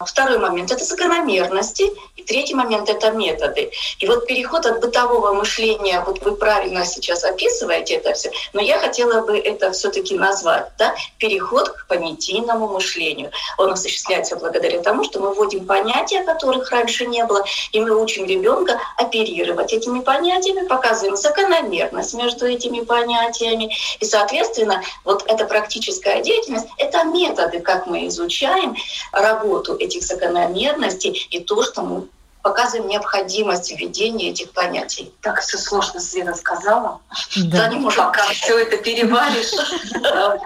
Второй 0.00 0.38
момент— 0.38 0.70
это 0.72 0.84
закономерности. 0.84 1.90
И 2.16 2.22
третий 2.22 2.54
момент— 2.54 2.88
это 2.90 3.10
методы. 3.10 3.70
И 3.98 4.06
вот 4.06 4.26
переход 4.26 4.66
от 4.66 4.80
бытового 4.80 5.32
мышления, 5.32 6.02
вот 6.04 6.22
вы 6.24 6.36
правильно 6.36 6.84
сейчас 6.84 7.24
описываете 7.24 7.94
это 7.94 8.12
все, 8.12 8.30
но 8.52 8.60
я 8.60 8.78
хотела 8.78 9.24
бы 9.24 9.38
это 9.38 9.70
все 9.72 9.90
таки 9.90 10.16
назвать, 10.16 10.70
да, 10.78 10.94
переход 11.18 11.68
к 11.70 11.86
понятийному 11.86 12.68
мышлению. 12.68 13.30
Он 13.56 13.72
осуществляется 13.72 14.36
благодаря 14.36 14.80
тому, 14.82 15.04
что 15.04 15.20
мы 15.20 15.32
вводим 15.32 15.66
понятия, 15.66 16.22
которых 16.24 16.70
раньше 16.70 17.06
не 17.06 17.24
было, 17.24 17.44
и 17.72 17.80
мы 17.80 18.00
учим 18.00 18.26
ребенка 18.26 18.80
оперировать 18.96 19.47
этими 19.72 20.00
понятиями, 20.00 20.66
показываем 20.66 21.16
закономерность 21.16 22.14
между 22.14 22.46
этими 22.46 22.80
понятиями. 22.80 23.74
И, 24.00 24.04
соответственно, 24.04 24.82
вот 25.04 25.24
эта 25.28 25.44
практическая 25.44 26.22
деятельность— 26.22 26.66
это 26.78 27.04
методы, 27.04 27.60
как 27.60 27.86
мы 27.86 28.06
изучаем 28.08 28.76
работу 29.12 29.76
этих 29.76 30.02
закономерностей 30.02 31.26
и 31.30 31.40
то, 31.40 31.62
что 31.62 31.82
мы 31.82 32.08
показываем 32.42 32.88
необходимость 32.88 33.70
введения 33.70 34.30
этих 34.30 34.52
понятий. 34.52 35.12
Так 35.20 35.40
все 35.40 35.58
сложно 35.58 36.00
Света 36.00 36.34
сказала. 36.34 37.00
Да, 37.36 37.58
да 37.58 37.68
не 37.68 37.76
можем. 37.76 38.06
Пока 38.06 38.22
все 38.28 38.58
это 38.58 38.76
переваришь, 38.78 39.52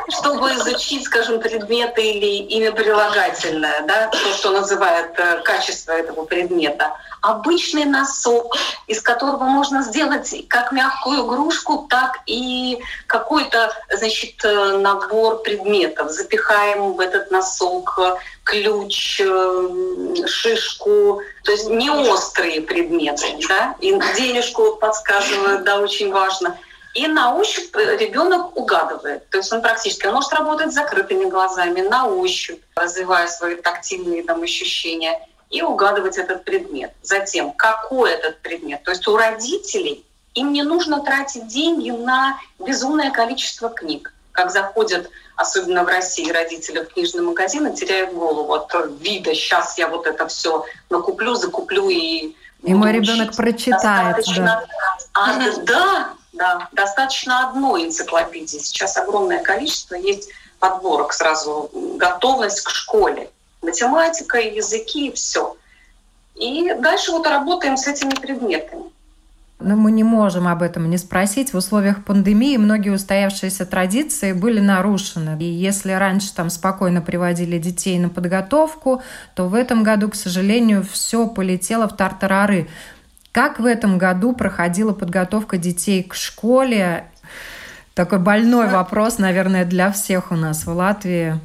чтобы 0.18 0.52
изучить, 0.54 1.04
скажем, 1.04 1.40
предметы 1.40 2.02
или 2.02 2.44
имя 2.56 2.72
прилагательное, 2.72 3.82
да, 3.86 4.08
то, 4.08 4.32
что 4.34 4.50
называют 4.50 5.18
э, 5.18 5.42
качество 5.42 5.92
этого 5.92 6.24
предмета. 6.24 6.92
Обычный 7.20 7.84
носок, 7.84 8.56
из 8.86 9.00
которого 9.00 9.44
можно 9.44 9.82
сделать 9.82 10.34
как 10.48 10.72
мягкую 10.72 11.26
игрушку, 11.26 11.86
так 11.88 12.20
и 12.26 12.82
какой-то, 13.06 13.72
значит, 13.90 14.44
э, 14.44 14.78
набор 14.78 15.42
предметов. 15.42 16.10
Запихаем 16.10 16.94
в 16.94 17.00
этот 17.00 17.30
носок 17.30 17.98
ключ, 18.44 19.20
шишку, 20.26 21.20
то 21.44 21.52
есть 21.52 21.68
не 21.68 21.90
острые 21.90 22.60
предметы, 22.60 23.26
да, 23.48 23.76
и 23.80 23.92
денежку 24.16 24.76
подсказывают, 24.76 25.64
да, 25.64 25.80
очень 25.80 26.12
важно. 26.12 26.58
И 26.94 27.06
на 27.06 27.34
ощупь 27.36 27.74
ребенок 27.74 28.56
угадывает. 28.56 29.28
То 29.30 29.38
есть 29.38 29.50
он 29.52 29.62
практически 29.62 30.06
может 30.06 30.32
работать 30.32 30.72
с 30.72 30.74
закрытыми 30.74 31.24
глазами, 31.24 31.80
на 31.80 32.06
ощупь, 32.06 32.60
развивая 32.74 33.28
свои 33.28 33.54
тактильные 33.54 34.22
там, 34.24 34.42
ощущения, 34.42 35.18
и 35.52 35.62
угадывать 35.62 36.18
этот 36.18 36.44
предмет. 36.44 36.92
Затем, 37.02 37.52
какой 37.52 38.12
этот 38.12 38.40
предмет. 38.40 38.82
То 38.82 38.90
есть 38.90 39.06
у 39.06 39.16
родителей 39.16 40.04
им 40.34 40.52
не 40.52 40.62
нужно 40.62 41.02
тратить 41.04 41.46
деньги 41.46 41.90
на 41.90 42.38
безумное 42.58 43.10
количество 43.10 43.68
книг. 43.68 44.14
Как 44.32 44.50
заходят 44.50 45.10
особенно 45.36 45.84
в 45.84 45.88
России, 45.88 46.30
родители 46.30 46.80
в 46.80 46.92
книжный 46.92 47.22
магазин 47.22 47.66
и 47.66 47.74
теряют 47.74 48.12
голову 48.12 48.52
от 48.52 48.72
вида. 49.00 49.34
Сейчас 49.34 49.78
я 49.78 49.88
вот 49.88 50.06
это 50.06 50.26
все 50.28 50.64
накуплю, 50.90 51.34
закуплю 51.34 51.88
и 51.88 52.34
и 52.62 52.74
мой 52.74 52.92
ребенок 52.92 53.34
прочитает. 53.34 54.16
Достаточно, 54.16 54.44
да. 54.44 54.66
А, 55.14 55.56
да, 55.62 56.14
да, 56.32 56.68
достаточно 56.72 57.48
одной 57.48 57.86
энциклопедии. 57.86 58.58
Сейчас 58.58 58.96
огромное 58.96 59.42
количество 59.42 59.96
есть 59.96 60.30
подборок 60.60 61.12
сразу, 61.12 61.70
готовность 61.72 62.60
к 62.60 62.70
школе. 62.70 63.30
Математика, 63.62 64.38
языки 64.38 65.08
и 65.08 65.12
все. 65.12 65.56
И 66.36 66.72
дальше 66.74 67.12
вот 67.12 67.26
работаем 67.26 67.76
с 67.76 67.86
этими 67.86 68.14
предметами. 68.14 68.81
Но 69.62 69.76
мы 69.76 69.92
не 69.92 70.04
можем 70.04 70.48
об 70.48 70.62
этом 70.62 70.90
не 70.90 70.98
спросить. 70.98 71.52
В 71.52 71.56
условиях 71.56 72.04
пандемии 72.04 72.56
многие 72.56 72.90
устоявшиеся 72.90 73.64
традиции 73.66 74.32
были 74.32 74.60
нарушены. 74.60 75.36
И 75.40 75.44
если 75.44 75.92
раньше 75.92 76.34
там 76.34 76.50
спокойно 76.50 77.00
приводили 77.00 77.58
детей 77.58 77.98
на 77.98 78.08
подготовку, 78.08 79.02
то 79.34 79.48
в 79.48 79.54
этом 79.54 79.82
году, 79.82 80.08
к 80.08 80.14
сожалению, 80.14 80.82
все 80.82 81.26
полетело 81.26 81.88
в 81.88 81.96
тартарары. 81.96 82.68
Как 83.30 83.60
в 83.60 83.66
этом 83.66 83.98
году 83.98 84.34
проходила 84.34 84.92
подготовка 84.92 85.56
детей 85.56 86.02
к 86.02 86.14
школе? 86.14 87.06
Такой 87.94 88.18
больной 88.18 88.68
вопрос, 88.68 89.18
наверное, 89.18 89.64
для 89.64 89.92
всех 89.92 90.32
у 90.32 90.36
нас 90.36 90.66
в 90.66 90.70
Латвии. 90.70 91.38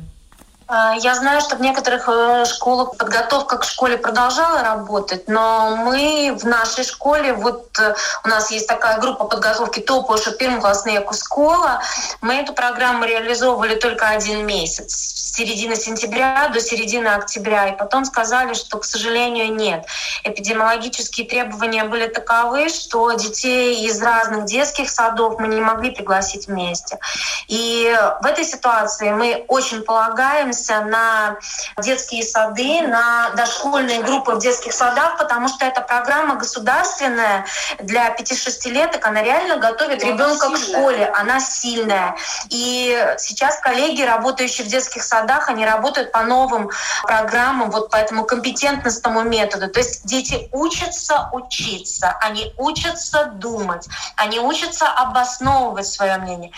А, 0.70 0.96
я 0.96 1.16
знаю, 1.16 1.40
что 1.40 1.56
в 1.56 1.62
некоторых 1.62 2.10
э, 2.10 2.44
школах 2.46 2.98
подготовка 2.98 3.58
к 3.58 3.64
школе 3.64 3.98
продолжала 3.98 4.64
работать, 4.64 5.30
но 5.30 5.78
мы 5.78 6.38
в 6.38 6.46
нашей 6.46 6.84
школе, 6.84 7.32
вот 7.32 7.80
э, 7.80 7.96
у 8.26 8.28
нас 8.28 8.52
есть 8.52 8.68
такая 8.68 9.00
группа 9.00 9.24
подготовки 9.24 9.80
топоша 9.80 10.32
первоклассная 10.32 11.06
школа, 11.14 11.82
мы 12.20 12.36
эту 12.36 12.54
программу 12.54 13.06
реализовывали 13.06 13.76
только 13.76 14.10
один 14.10 14.46
месяц, 14.46 14.94
с 14.94 15.36
середины 15.38 15.78
сентября 15.78 16.50
до 16.52 16.60
середины 16.60 17.08
октября, 17.08 17.70
и 17.70 17.78
потом 17.78 18.04
сказали, 18.04 18.54
что, 18.54 18.80
к 18.80 18.84
сожалению, 18.84 19.54
нет. 19.56 19.86
Эпидемиологические 20.26 21.28
требования 21.28 21.86
были 21.86 22.08
таковы, 22.08 22.68
что 22.68 23.14
детей 23.14 23.88
из 23.88 24.02
разных 24.02 24.46
детских 24.46 24.90
садов 24.90 25.40
мы 25.40 25.48
не 25.48 25.62
могли 25.62 25.92
пригласить 25.92 26.48
вместе. 26.48 27.00
И 27.48 27.96
в 28.22 28.26
этой 28.26 28.44
ситуации 28.44 29.12
мы 29.12 29.46
очень 29.48 29.84
полагаем 29.84 30.52
ориентируемся 30.58 30.82
на 30.82 31.38
детские 31.82 32.24
сады, 32.24 32.82
на 32.82 33.32
дошкольные 33.32 34.02
группы 34.02 34.34
в 34.34 34.40
детских 34.40 34.74
садах, 34.74 35.18
потому 35.18 35.48
что 35.48 35.66
эта 35.66 35.82
программа 35.82 36.36
государственная 36.36 37.46
для 37.80 38.14
5-6 38.16 38.70
леток, 38.70 39.06
она 39.06 39.22
реально 39.22 39.58
готовит 39.58 40.04
ребенка 40.04 40.50
к 40.50 40.58
школе, 40.58 41.12
она 41.16 41.40
сильная. 41.40 42.16
И 42.50 43.16
сейчас 43.18 43.60
коллеги, 43.60 44.02
работающие 44.02 44.66
в 44.66 44.70
детских 44.70 45.04
садах, 45.04 45.50
они 45.50 45.66
работают 45.66 46.12
по 46.12 46.24
новым 46.24 46.70
программам, 47.04 47.72
вот 47.72 47.90
по 47.90 47.98
этому 47.98 48.26
компетентностному 48.26 49.22
методу. 49.22 49.70
То 49.70 49.80
есть 49.80 50.06
дети 50.06 50.50
учатся 50.52 51.30
учиться, 51.32 52.18
они 52.22 52.54
учатся 52.58 53.26
думать, 53.26 53.88
они 54.16 54.40
учатся 54.40 54.90
обосновывать 54.90 55.88
свое 55.88 56.18
мнение. 56.18 56.52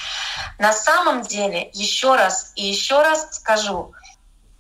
На 0.57 0.73
самом 0.73 1.21
деле, 1.21 1.69
еще 1.73 2.15
раз 2.15 2.51
и 2.55 2.65
еще 2.65 3.01
раз 3.01 3.27
скажу, 3.31 3.88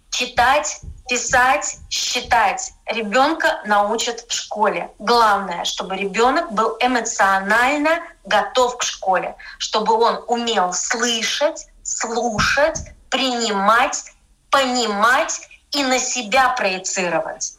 читать, 0.09 0.81
писать, 1.07 1.77
считать 1.89 2.73
ребенка 2.85 3.61
научат 3.65 4.21
в 4.27 4.33
школе. 4.33 4.91
Главное, 4.99 5.65
чтобы 5.65 5.95
ребенок 5.97 6.51
был 6.51 6.77
эмоционально 6.79 8.01
готов 8.25 8.77
к 8.77 8.83
школе, 8.83 9.35
чтобы 9.57 9.93
он 9.93 10.23
умел 10.27 10.73
слышать, 10.73 11.67
слушать, 11.83 12.79
принимать, 13.09 14.11
понимать 14.49 15.41
и 15.71 15.83
на 15.83 15.99
себя 15.99 16.49
проецировать. 16.49 17.55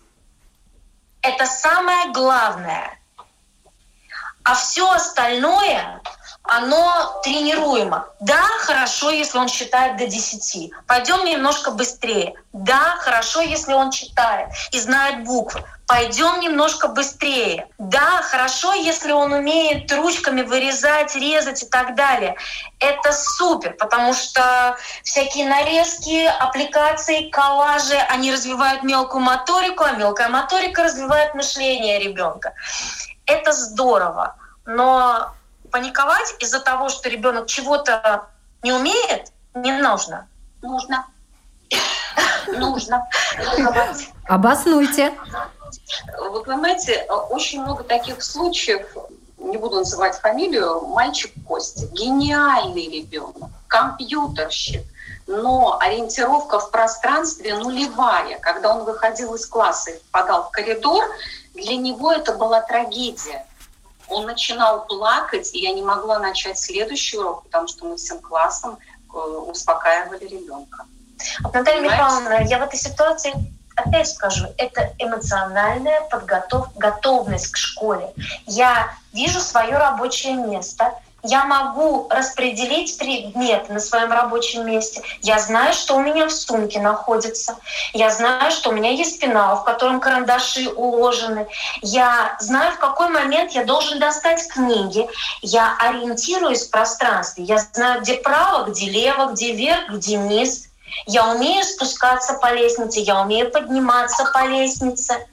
Это 1.22 1.46
самое 1.46 2.12
главное. 2.12 2.98
А 4.42 4.54
все 4.54 4.90
остальное 4.90 6.00
оно 6.42 7.20
тренируемо. 7.22 8.08
Да, 8.20 8.42
хорошо, 8.60 9.10
если 9.10 9.38
он 9.38 9.48
считает 9.48 9.96
до 9.96 10.06
10. 10.06 10.72
Пойдем 10.86 11.24
немножко 11.24 11.70
быстрее. 11.70 12.34
Да, 12.52 12.96
хорошо, 13.00 13.40
если 13.40 13.72
он 13.72 13.90
читает 13.90 14.48
и 14.72 14.80
знает 14.80 15.24
буквы. 15.24 15.62
Пойдем 15.86 16.40
немножко 16.40 16.88
быстрее. 16.88 17.68
Да, 17.78 18.22
хорошо, 18.22 18.72
если 18.74 19.12
он 19.12 19.32
умеет 19.32 19.90
ручками 19.92 20.42
вырезать, 20.42 21.14
резать 21.16 21.64
и 21.64 21.66
так 21.66 21.94
далее. 21.96 22.36
Это 22.78 23.12
супер, 23.12 23.74
потому 23.74 24.14
что 24.14 24.76
всякие 25.02 25.48
нарезки, 25.48 26.26
аппликации, 26.26 27.28
коллажи, 27.30 27.96
они 28.08 28.32
развивают 28.32 28.82
мелкую 28.84 29.22
моторику, 29.22 29.82
а 29.82 29.92
мелкая 29.92 30.28
моторика 30.28 30.84
развивает 30.84 31.34
мышление 31.34 31.98
ребенка. 31.98 32.54
Это 33.26 33.52
здорово. 33.52 34.36
Но 34.66 35.32
паниковать 35.70 36.34
из-за 36.38 36.60
того, 36.60 36.88
что 36.88 37.08
ребенок 37.08 37.46
чего-то 37.46 38.26
не 38.62 38.72
умеет, 38.72 39.32
не 39.54 39.72
нужно. 39.72 40.28
Нужно. 40.62 41.06
Нужно. 42.48 43.08
Обоснуйте. 44.28 45.14
Вы 46.18 46.42
понимаете, 46.42 47.06
очень 47.30 47.62
много 47.62 47.84
таких 47.84 48.22
случаев, 48.22 48.86
не 49.38 49.56
буду 49.56 49.76
называть 49.76 50.16
фамилию, 50.18 50.80
мальчик 50.86 51.32
Костя, 51.46 51.86
гениальный 51.86 52.88
ребенок, 52.88 53.50
компьютерщик, 53.68 54.82
но 55.26 55.78
ориентировка 55.80 56.58
в 56.58 56.70
пространстве 56.70 57.56
нулевая. 57.56 58.38
Когда 58.40 58.74
он 58.74 58.84
выходил 58.84 59.34
из 59.34 59.46
класса 59.46 59.92
и 59.92 59.98
впадал 59.98 60.44
в 60.44 60.50
коридор, 60.50 61.04
для 61.54 61.76
него 61.76 62.12
это 62.12 62.34
была 62.34 62.60
трагедия 62.60 63.46
он 64.10 64.26
начинал 64.26 64.86
плакать, 64.86 65.54
и 65.54 65.60
я 65.60 65.72
не 65.72 65.82
могла 65.82 66.18
начать 66.18 66.58
следующий 66.58 67.18
урок, 67.18 67.44
потому 67.44 67.68
что 67.68 67.86
мы 67.86 67.96
всем 67.96 68.20
классом 68.20 68.78
э, 69.12 69.16
успокаивали 69.16 70.26
ребенка. 70.26 70.84
Вот, 71.42 71.54
Наталья 71.54 71.80
Понимаете? 71.80 72.02
Михайловна, 72.02 72.48
я 72.48 72.58
в 72.58 72.62
этой 72.62 72.78
ситуации 72.78 73.32
опять 73.76 74.08
скажу, 74.08 74.46
это 74.58 74.92
эмоциональная 74.98 76.02
подготовка, 76.02 76.72
готовность 76.76 77.52
к 77.52 77.56
школе. 77.56 78.12
Я 78.46 78.92
вижу 79.12 79.40
свое 79.40 79.76
рабочее 79.76 80.34
место, 80.34 80.94
я 81.22 81.44
могу 81.44 82.08
распределить 82.08 82.96
предметы 82.98 83.72
на 83.72 83.80
своем 83.80 84.12
рабочем 84.12 84.66
месте. 84.66 85.02
Я 85.20 85.38
знаю, 85.38 85.74
что 85.74 85.96
у 85.96 86.00
меня 86.00 86.26
в 86.26 86.32
сумке 86.32 86.80
находится. 86.80 87.56
Я 87.92 88.10
знаю, 88.10 88.50
что 88.50 88.70
у 88.70 88.72
меня 88.72 88.90
есть 88.90 89.20
пенал, 89.20 89.58
в 89.58 89.64
котором 89.64 90.00
карандаши 90.00 90.68
уложены. 90.70 91.46
Я 91.82 92.36
знаю, 92.40 92.72
в 92.72 92.78
какой 92.78 93.08
момент 93.08 93.52
я 93.52 93.64
должен 93.64 93.98
достать 93.98 94.46
книги. 94.48 95.08
Я 95.42 95.76
ориентируюсь 95.78 96.66
в 96.66 96.70
пространстве. 96.70 97.44
Я 97.44 97.58
знаю, 97.58 98.00
где 98.00 98.14
право, 98.14 98.64
где 98.70 98.88
лево, 98.88 99.32
где 99.32 99.52
вверх, 99.52 99.90
где 99.90 100.16
низ. 100.16 100.68
Я 101.06 101.28
умею 101.28 101.64
спускаться 101.64 102.34
по 102.34 102.52
лестнице, 102.52 103.00
я 103.00 103.20
умею 103.20 103.50
подниматься 103.50 104.24
по 104.32 104.46
лестнице. 104.46 105.26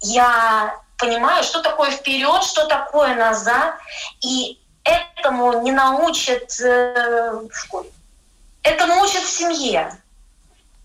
Я 0.00 0.74
понимаю, 0.98 1.44
что 1.44 1.62
такое 1.62 1.90
вперед, 1.90 2.42
что 2.42 2.66
такое 2.66 3.14
назад. 3.14 3.74
И 4.20 4.58
этому 4.84 5.62
не 5.62 5.72
научат 5.72 6.60
э, 6.60 7.40
в 7.50 7.54
школе. 7.54 7.90
Этому 8.62 9.02
учат 9.02 9.22
в 9.22 9.30
семье. 9.30 9.92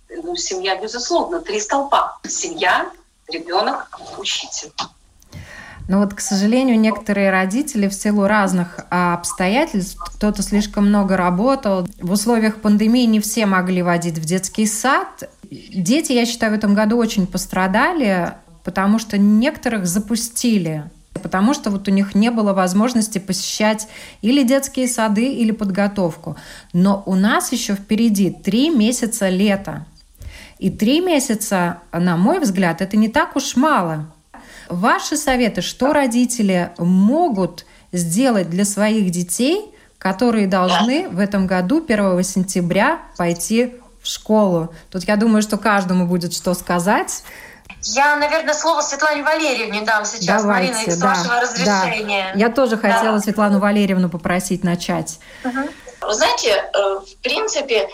Ну, 0.10 0.36
семья, 0.36 0.80
безусловно, 0.80 1.40
три 1.40 1.60
столпа. 1.60 2.18
Семья, 2.28 2.90
ребенок, 3.28 4.00
учитель. 4.18 4.72
Но 5.88 6.00
вот, 6.00 6.14
к 6.14 6.22
сожалению, 6.22 6.80
некоторые 6.80 7.30
родители 7.30 7.88
в 7.88 7.94
силу 7.94 8.26
разных 8.26 8.80
а, 8.90 9.16
обстоятельств, 9.16 9.98
кто-то 10.00 10.42
слишком 10.42 10.88
много 10.88 11.18
работал, 11.18 11.86
в 12.00 12.12
условиях 12.12 12.62
пандемии 12.62 13.06
не 13.06 13.20
все 13.20 13.46
могли 13.46 13.82
водить 13.82 14.18
в 14.18 14.24
детский 14.24 14.66
сад. 14.66 15.30
Дети, 15.52 16.14
я 16.14 16.26
считаю, 16.26 16.54
в 16.54 16.56
этом 16.56 16.74
году 16.74 16.98
очень 16.98 17.28
пострадали, 17.28 18.34
потому 18.64 18.98
что 18.98 19.18
некоторых 19.18 19.86
запустили 19.86 20.90
потому 21.22 21.54
что 21.54 21.70
вот 21.70 21.88
у 21.88 21.92
них 21.92 22.16
не 22.16 22.32
было 22.32 22.54
возможности 22.54 23.20
посещать 23.20 23.88
или 24.22 24.44
детские 24.44 24.88
сады, 24.88 25.32
или 25.32 25.52
подготовку. 25.52 26.36
Но 26.74 27.04
у 27.06 27.16
нас 27.16 27.52
еще 27.52 27.76
впереди 27.76 28.32
три 28.32 28.70
месяца 28.70 29.30
лета. 29.30 29.86
И 30.60 30.70
три 30.70 31.02
месяца, 31.02 31.80
на 31.92 32.16
мой 32.18 32.40
взгляд, 32.40 32.82
это 32.82 32.96
не 32.98 33.10
так 33.10 33.36
уж 33.36 33.56
мало. 33.56 34.08
Ваши 34.70 35.18
советы, 35.18 35.62
что 35.62 35.94
родители 35.94 36.72
могут 36.78 37.66
сделать 37.92 38.50
для 38.50 38.66
своих 38.66 39.12
детей, 39.12 39.66
которые 39.98 40.48
должны 40.48 41.10
в 41.10 41.20
этом 41.20 41.48
году 41.48 41.84
1 41.84 42.24
сентября 42.24 43.00
пойти 43.18 43.74
в 44.02 44.08
школу? 44.08 44.74
Тут 44.90 45.04
я 45.04 45.16
думаю, 45.16 45.42
что 45.42 45.58
каждому 45.58 46.08
будет 46.08 46.34
что 46.34 46.54
сказать. 46.54 47.24
Я, 47.84 48.16
наверное, 48.16 48.54
слово 48.54 48.82
Светлане 48.82 49.24
Валерьевне 49.24 49.82
дам 49.82 50.06
сейчас, 50.06 50.44
Давайте, 50.44 50.74
Марина, 50.74 50.92
с 50.92 50.98
да, 50.98 51.08
вашего 51.08 51.42
разрешения. 51.42 52.32
Да. 52.34 52.40
Я 52.40 52.50
тоже 52.50 52.78
хотела 52.78 53.18
да. 53.18 53.20
Светлану 53.20 53.60
Валерьевну 53.60 54.10
попросить 54.10 54.64
начать. 54.64 55.20
Угу. 55.44 56.14
Знаете, 56.14 56.70
э, 56.74 57.00
в 57.00 57.18
принципе, 57.22 57.90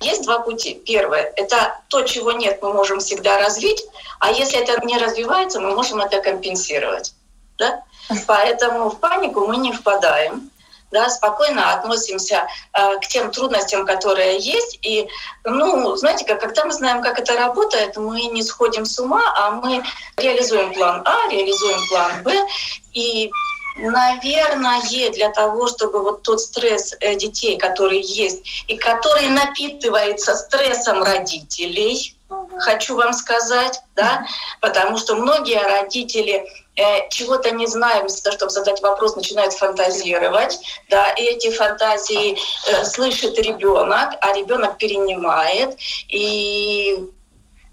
есть 0.00 0.24
два 0.24 0.40
пути. 0.40 0.74
Первое— 0.86 1.32
это 1.36 1.78
то, 1.88 2.02
чего 2.02 2.32
нет, 2.32 2.60
мы 2.62 2.72
можем 2.72 2.98
всегда 2.98 3.38
развить, 3.38 3.82
а 4.18 4.30
если 4.30 4.60
это 4.60 4.84
не 4.84 4.98
развивается, 4.98 5.60
мы 5.60 5.74
можем 5.74 6.00
это 6.00 6.20
компенсировать. 6.20 7.14
Да? 7.58 7.82
Поэтому 8.26 8.90
в 8.90 8.98
панику 8.98 9.46
мы 9.46 9.56
не 9.56 9.72
впадаем 9.72 10.50
да, 10.92 11.08
спокойно 11.08 11.72
относимся 11.72 12.46
э, 12.72 12.98
к 12.98 13.06
тем 13.08 13.30
трудностям, 13.30 13.84
которые 13.86 14.38
есть. 14.38 14.78
И, 14.82 15.08
ну, 15.44 15.96
знаете, 15.96 16.24
как, 16.24 16.40
когда 16.40 16.64
мы 16.64 16.72
знаем, 16.72 17.02
как 17.02 17.18
это 17.18 17.34
работает, 17.34 17.96
мы 17.96 18.22
не 18.24 18.42
сходим 18.42 18.84
с 18.84 18.98
ума, 18.98 19.32
а 19.36 19.50
мы 19.50 19.82
реализуем 20.16 20.72
план 20.72 21.02
А, 21.04 21.28
реализуем 21.30 21.78
план 21.88 22.22
Б. 22.22 22.46
И 22.92 23.30
Наверное, 23.76 24.82
для 25.12 25.30
того, 25.30 25.66
чтобы 25.66 26.02
вот 26.02 26.22
тот 26.22 26.40
стресс 26.40 26.94
э, 27.00 27.14
детей, 27.14 27.56
который 27.56 28.02
есть, 28.02 28.64
и 28.68 28.76
который 28.76 29.28
напитывается 29.28 30.34
стрессом 30.34 31.02
родителей, 31.02 32.14
хочу 32.58 32.96
вам 32.96 33.12
сказать, 33.12 33.80
да, 33.94 34.26
потому 34.60 34.98
что 34.98 35.16
многие 35.16 35.62
родители 35.62 36.46
Э, 36.74 37.08
чего-то 37.10 37.50
не 37.50 37.66
знаем, 37.66 38.08
чтобы 38.08 38.50
задать 38.50 38.80
вопрос, 38.80 39.14
начинают 39.14 39.52
фантазировать, 39.52 40.58
да, 40.88 41.10
и 41.10 41.22
эти 41.22 41.50
фантазии 41.50 42.38
э, 42.66 42.84
слышит 42.84 43.38
ребенок, 43.38 44.14
а 44.22 44.32
ребенок 44.34 44.78
перенимает, 44.78 45.76
и 46.08 47.10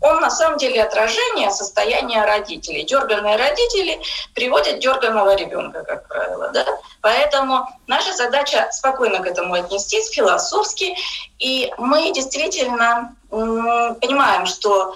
он 0.02 0.22
на 0.22 0.30
самом 0.30 0.58
деле 0.58 0.82
отражение 0.82 1.52
состояния 1.52 2.24
родителей. 2.26 2.84
Дерганные 2.84 3.36
родители 3.36 4.00
приводят 4.34 4.80
дерганного 4.80 5.36
ребенка, 5.36 5.84
как 5.84 6.08
правило. 6.08 6.50
Да? 6.54 6.66
Поэтому 7.02 7.68
наша 7.88 8.14
задача 8.14 8.68
спокойно 8.72 9.20
к 9.20 9.28
этому 9.28 9.54
отнестись, 9.56 10.10
философски. 10.10 10.96
И 11.40 11.72
мы 11.78 12.12
действительно 12.14 13.16
понимаем, 13.30 14.46
что 14.46 14.96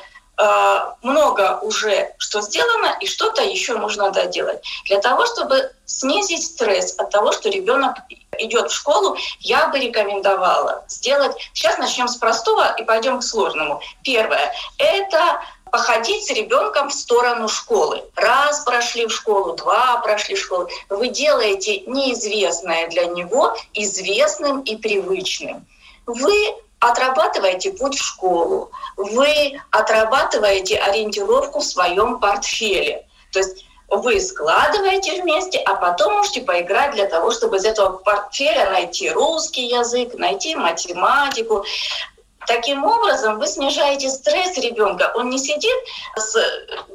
много 1.02 1.60
уже 1.62 2.14
что 2.18 2.42
сделано, 2.42 2.98
и 3.00 3.08
что-то 3.08 3.44
еще 3.44 3.78
нужно 3.78 4.10
доделать. 4.10 4.64
Для 4.86 5.00
того, 5.00 5.26
чтобы 5.26 5.72
снизить 5.86 6.44
стресс 6.44 6.96
от 6.98 7.12
того, 7.12 7.32
что 7.32 7.50
ребенок 7.50 7.98
идет 8.40 8.72
в 8.72 8.74
школу, 8.74 9.16
я 9.40 9.68
бы 9.68 9.80
рекомендовала 9.80 10.84
сделать. 10.88 11.36
Сейчас 11.54 11.78
начнем 11.78 12.08
с 12.08 12.16
простого 12.16 12.74
и 12.76 12.84
пойдем 12.84 13.20
к 13.20 13.24
сложному. 13.24 13.80
Первое— 14.04 14.54
это 14.80 15.40
походить 15.72 16.26
с 16.26 16.30
ребенком 16.30 16.90
в 16.90 16.94
сторону 16.94 17.48
школы. 17.48 18.04
Раз 18.16 18.60
прошли 18.62 19.08
в 19.08 19.12
школу, 19.12 19.54
два 19.54 19.98
прошли 19.98 20.36
в 20.36 20.40
школу. 20.40 20.68
Вы 20.90 21.08
делаете 21.10 21.82
неизвестное 21.82 22.88
для 22.90 23.06
него 23.06 23.56
известным 23.74 24.62
и 24.62 24.76
привычным. 24.76 25.66
Вы 26.06 26.56
отрабатываете 26.90 27.72
путь 27.72 27.96
в 27.96 28.04
школу, 28.04 28.72
вы 28.98 29.60
отрабатываете 29.72 30.78
ориентировку 30.78 31.60
в 31.60 31.66
своем 31.66 32.20
портфеле. 32.20 33.08
То 33.32 33.40
есть 33.40 33.66
вы 33.90 34.20
складываете 34.20 35.22
вместе, 35.22 35.60
а 35.60 35.76
потом 35.76 36.14
можете 36.14 36.42
поиграть 36.42 36.92
для 36.92 37.06
того, 37.06 37.32
чтобы 37.32 37.58
из 37.58 37.66
этого 37.66 37.98
портфеля 37.98 38.70
найти 38.72 39.10
русский 39.10 39.68
язык, 39.68 40.16
найти 40.16 40.56
математику. 40.56 41.64
Таким 42.48 42.84
образом, 42.84 43.40
вы 43.40 43.48
снижаете 43.48 44.10
стресс 44.10 44.58
ребенка. 44.58 45.14
Он 45.16 45.30
не 45.30 45.38
сидит 45.38 45.76
с 46.18 46.38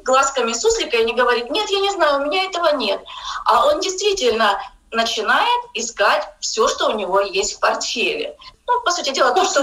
глазками 0.04 0.52
суслика 0.52 0.98
и 0.98 1.04
не 1.06 1.14
говорит, 1.14 1.50
нет, 1.50 1.70
я 1.70 1.80
не 1.80 1.90
знаю, 1.92 2.20
у 2.20 2.26
меня 2.26 2.44
этого 2.44 2.74
нет. 2.74 3.00
А 3.46 3.66
он 3.66 3.80
действительно 3.80 4.60
начинает 4.90 5.64
искать 5.72 6.28
все, 6.40 6.68
что 6.68 6.88
у 6.88 6.92
него 6.92 7.20
есть 7.20 7.54
в 7.54 7.60
портфеле 7.60 8.36
ну, 8.68 8.82
по 8.82 8.90
сути 8.90 9.10
дела, 9.10 9.32
то, 9.32 9.44
что... 9.44 9.62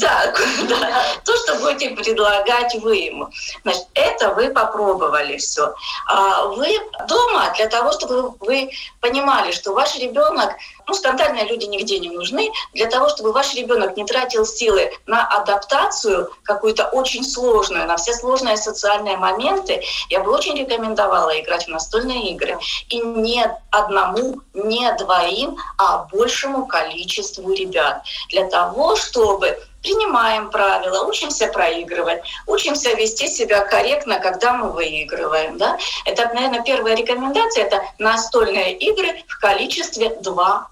Да, 0.00 0.34
да, 0.68 1.02
то, 1.24 1.36
что 1.36 1.54
будете 1.60 1.90
предлагать 1.90 2.74
вы 2.82 2.96
ему. 2.96 3.28
Значит, 3.62 3.86
это 3.94 4.30
вы 4.30 4.50
попробовали 4.50 5.36
все. 5.36 5.74
А 6.08 6.46
вы 6.46 6.76
дома 7.06 7.52
для 7.56 7.68
того, 7.68 7.92
чтобы 7.92 8.34
вы 8.40 8.70
понимали, 9.00 9.52
что 9.52 9.72
ваш 9.72 9.96
ребенок, 9.96 10.54
ну, 10.86 10.94
скандальные 10.94 11.46
люди 11.46 11.64
нигде 11.66 11.98
не 11.98 12.10
нужны, 12.10 12.50
для 12.72 12.86
того, 12.86 13.08
чтобы 13.08 13.32
ваш 13.32 13.54
ребенок 13.54 13.96
не 13.96 14.04
тратил 14.04 14.44
силы 14.44 14.92
на 15.06 15.26
адаптацию 15.26 16.30
какую-то 16.42 16.86
очень 16.88 17.24
сложную, 17.24 17.86
на 17.86 17.96
все 17.96 18.12
сложные 18.12 18.56
социальные 18.56 19.16
моменты, 19.16 19.82
я 20.10 20.20
бы 20.20 20.32
очень 20.32 20.56
рекомендовала 20.56 21.38
играть 21.40 21.66
в 21.66 21.68
настольные 21.68 22.30
игры. 22.30 22.58
И 22.88 22.98
не 22.98 23.44
одному, 23.70 24.40
не 24.54 24.92
двоим, 24.96 25.56
а 25.78 26.06
большему 26.12 26.66
количеству 26.66 27.52
ребят 27.52 28.02
для 28.28 28.48
того, 28.48 28.96
чтобы 28.96 29.58
принимаем 29.82 30.50
правила, 30.50 31.04
учимся 31.04 31.48
проигрывать, 31.48 32.22
учимся 32.46 32.94
вести 32.94 33.28
себя 33.28 33.60
корректно, 33.64 34.20
когда 34.20 34.52
мы 34.52 34.70
выигрываем. 34.70 35.58
Да? 35.58 35.78
Это, 36.04 36.30
наверное, 36.34 36.62
первая 36.62 36.94
рекомендация— 36.94 37.64
это 37.66 37.82
настольные 37.98 38.74
игры 38.78 39.22
в 39.28 39.38
количестве 39.40 40.08
2+. 40.08 40.62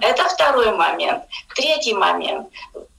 Это 0.00 0.24
второй 0.24 0.72
момент. 0.72 1.24
Третий 1.54 1.94
момент. 1.94 2.48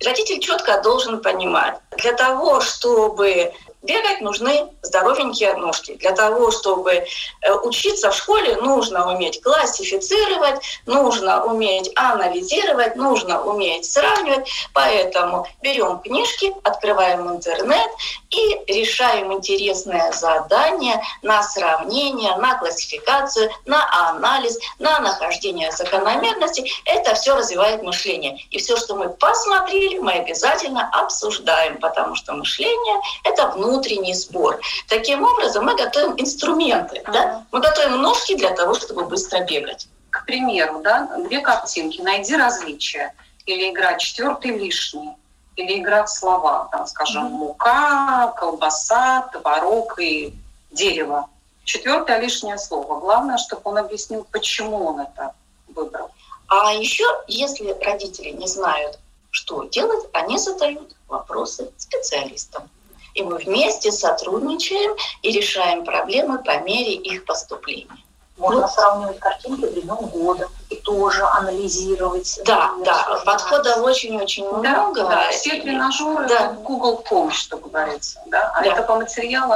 Родитель 0.04 0.40
четко 0.40 0.82
должен 0.82 1.22
понимать, 1.22 1.76
для 1.98 2.14
того, 2.14 2.62
чтобы 2.62 3.54
Бегать 3.86 4.22
нужны 4.22 4.68
здоровенькие 4.82 5.56
ножки. 5.56 5.94
Для 5.96 6.12
того, 6.12 6.50
чтобы 6.50 6.92
э, 6.92 7.54
учиться 7.64 8.10
в 8.10 8.16
школе, 8.16 8.56
нужно 8.58 9.14
уметь 9.14 9.42
классифицировать, 9.44 10.60
нужно 10.88 11.46
уметь 11.46 11.92
анализировать, 11.96 12.96
нужно 12.96 13.42
уметь 13.44 13.86
сравнивать. 13.86 14.50
Поэтому 14.74 15.48
берем 15.62 16.00
книжки, 16.00 16.52
открываем 16.64 17.30
интернет 17.30 17.90
и 18.32 18.74
решаем 18.74 19.32
интересное 19.34 20.12
задание 20.12 21.02
на 21.22 21.44
сравнение, 21.44 22.36
на 22.38 22.58
классификацию, 22.58 23.52
на 23.66 23.88
анализ, 24.10 24.58
на 24.80 25.00
нахождение 25.00 25.72
закономерностей. 25.72 26.72
Это 26.86 27.14
все 27.14 27.36
развивает 27.36 27.84
мышление. 27.84 28.40
И 28.50 28.58
все, 28.58 28.78
что 28.78 28.96
мы 28.96 29.10
посмотрели, 29.10 30.00
мы 30.00 30.14
обязательно 30.14 30.90
обсуждаем, 30.92 31.78
потому 31.80 32.16
что 32.16 32.34
мышление— 32.34 33.00
это 33.24 33.48
внутренний 33.76 34.14
сбор. 34.14 34.60
Таким 34.88 35.24
образом, 35.24 35.66
мы 35.66 35.76
готовим 35.76 36.16
инструменты. 36.18 36.98
Uh-huh. 36.98 37.12
Да? 37.12 37.46
Мы 37.52 37.60
готовим 37.60 38.02
ножки 38.02 38.36
для 38.36 38.52
того, 38.52 38.74
чтобы 38.74 39.06
быстро 39.06 39.42
бегать. 39.42 39.88
К 40.10 40.26
примеру, 40.26 40.82
да, 40.82 41.10
две 41.28 41.42
картинки, 41.42 42.02
найди 42.02 42.36
различия. 42.36 43.14
Или 43.46 43.72
игра 43.72 43.98
четвертый 43.98 44.58
лишний 44.58 45.12
или 45.56 45.80
игра 45.80 46.04
в 46.04 46.10
слова, 46.10 46.68
там, 46.72 46.86
скажем, 46.86 47.26
мука, 47.26 48.34
колбаса, 48.38 49.30
творог 49.32 50.00
и 50.00 50.34
дерево. 50.72 51.30
Четвертое 51.64 52.20
лишнее 52.20 52.58
слово. 52.58 53.00
Главное, 53.00 53.38
чтобы 53.38 53.62
он 53.64 53.78
объяснил, 53.78 54.28
почему 54.32 54.86
он 54.86 55.00
это 55.00 55.34
выбрал. 55.70 56.12
А 56.48 56.74
еще, 56.74 57.06
если 57.28 57.72
родители 57.82 58.32
не 58.32 58.48
знают, 58.48 59.00
что 59.32 59.64
делать, 59.64 60.06
они 60.14 60.38
задают 60.38 60.96
вопросы 61.08 61.72
специалистам. 61.78 62.70
И 63.16 63.24
мы 63.24 63.38
вместе 63.38 63.92
сотрудничаем 63.92 64.96
и 65.22 65.32
решаем 65.32 65.84
проблемы 65.84 66.38
по 66.44 66.60
мере 66.60 66.94
их 66.94 67.26
поступления. 67.26 67.98
Можно 68.38 68.62
ну, 68.62 68.68
сравнивать 68.68 69.20
картинки 69.20 69.66
времен 69.66 69.96
года 69.96 70.50
и 70.70 70.76
тоже 70.76 71.24
анализировать. 71.24 72.38
Да, 72.44 72.74
да, 72.84 73.22
подходов 73.26 73.78
очень-очень 73.78 74.44
да, 74.62 74.84
много. 74.84 75.04
Да, 75.04 75.30
все 75.32 75.62
тренажеры 75.62 76.28
да. 76.28 76.52
Google 76.52 76.98
помощь, 76.98 77.40
что 77.40 77.58
говорится. 77.58 78.20
Да? 78.26 78.52
А 78.54 78.62
да. 78.62 78.74
это 78.74 78.84
по 78.84 78.96
материалу 78.96 79.56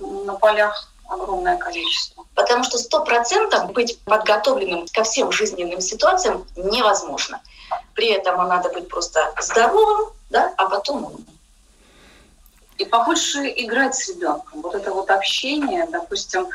на 0.00 0.34
полях 0.34 0.88
огромное 1.08 1.56
количество. 1.56 2.24
Потому 2.34 2.64
что 2.64 2.78
сто 2.78 3.04
процентов 3.04 3.70
быть 3.72 3.98
подготовленным 4.04 4.86
ко 4.92 5.04
всем 5.04 5.30
жизненным 5.30 5.80
ситуациям 5.80 6.44
невозможно. 6.56 7.40
При 7.94 8.08
этом 8.08 8.36
надо 8.48 8.70
быть 8.70 8.88
просто 8.88 9.32
здоровым, 9.40 10.10
да, 10.30 10.52
а 10.56 10.68
потом 10.68 11.04
умным. 11.04 11.26
И 12.78 12.84
побольше 12.84 13.46
играть 13.56 13.94
с 13.94 14.08
ребенком. 14.08 14.60
Вот 14.62 14.74
это 14.74 14.92
вот 14.92 15.10
общение, 15.10 15.86
допустим, 15.90 16.48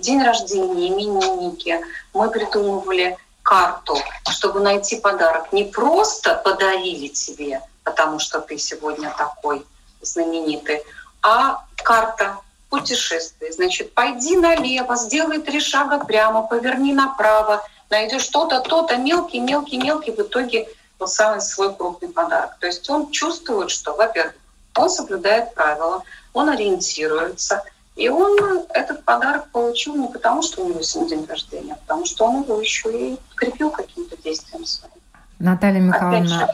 день 0.00 0.22
рождения, 0.22 0.88
именинники, 0.88 1.80
мы 2.12 2.30
придумывали 2.30 3.16
карту, 3.42 3.96
чтобы 4.30 4.60
найти 4.60 5.00
подарок. 5.00 5.52
Не 5.52 5.64
просто 5.64 6.34
подарили 6.44 7.08
тебе, 7.08 7.62
потому 7.84 8.18
что 8.18 8.40
ты 8.40 8.58
сегодня 8.58 9.12
такой 9.16 9.64
знаменитый, 10.02 10.82
а 11.22 11.64
карта 11.76 12.38
путешествий. 12.68 13.50
Значит, 13.52 13.94
пойди 13.94 14.36
налево, 14.36 14.96
сделай 14.96 15.40
три 15.40 15.60
шага 15.60 16.04
прямо, 16.04 16.42
поверни 16.42 16.92
направо, 16.92 17.64
найдешь 17.90 18.22
что-то, 18.22 18.60
то-то, 18.60 18.96
мелкий, 18.96 19.40
мелкий, 19.40 19.78
мелкий, 19.78 20.12
в 20.12 20.20
итоге 20.20 20.68
вот 20.98 21.10
самый 21.10 21.40
свой 21.40 21.74
крупный 21.74 22.08
подарок. 22.08 22.56
То 22.60 22.66
есть 22.66 22.88
он 22.88 23.10
чувствует, 23.10 23.70
что, 23.70 23.94
во-первых, 23.94 24.34
он 24.76 24.90
соблюдает 24.90 25.54
правила, 25.54 26.02
он 26.32 26.48
ориентируется, 26.48 27.62
и 27.96 28.08
он 28.08 28.38
этот 28.70 29.04
подарок 29.04 29.50
получил 29.50 29.96
не 29.96 30.08
потому, 30.08 30.42
что 30.42 30.64
у 30.64 30.68
него 30.68 30.82
сегодня 30.82 31.16
день 31.16 31.26
рождения, 31.26 31.72
а 31.74 31.76
потому 31.76 32.06
что 32.06 32.24
он 32.24 32.42
его 32.42 32.60
еще 32.60 32.90
и 32.90 33.18
крепил 33.36 33.70
каким-то 33.70 34.16
действием 34.22 34.64
своим. 34.64 34.92
Наталья 35.38 35.80
Михайловна, 35.80 36.48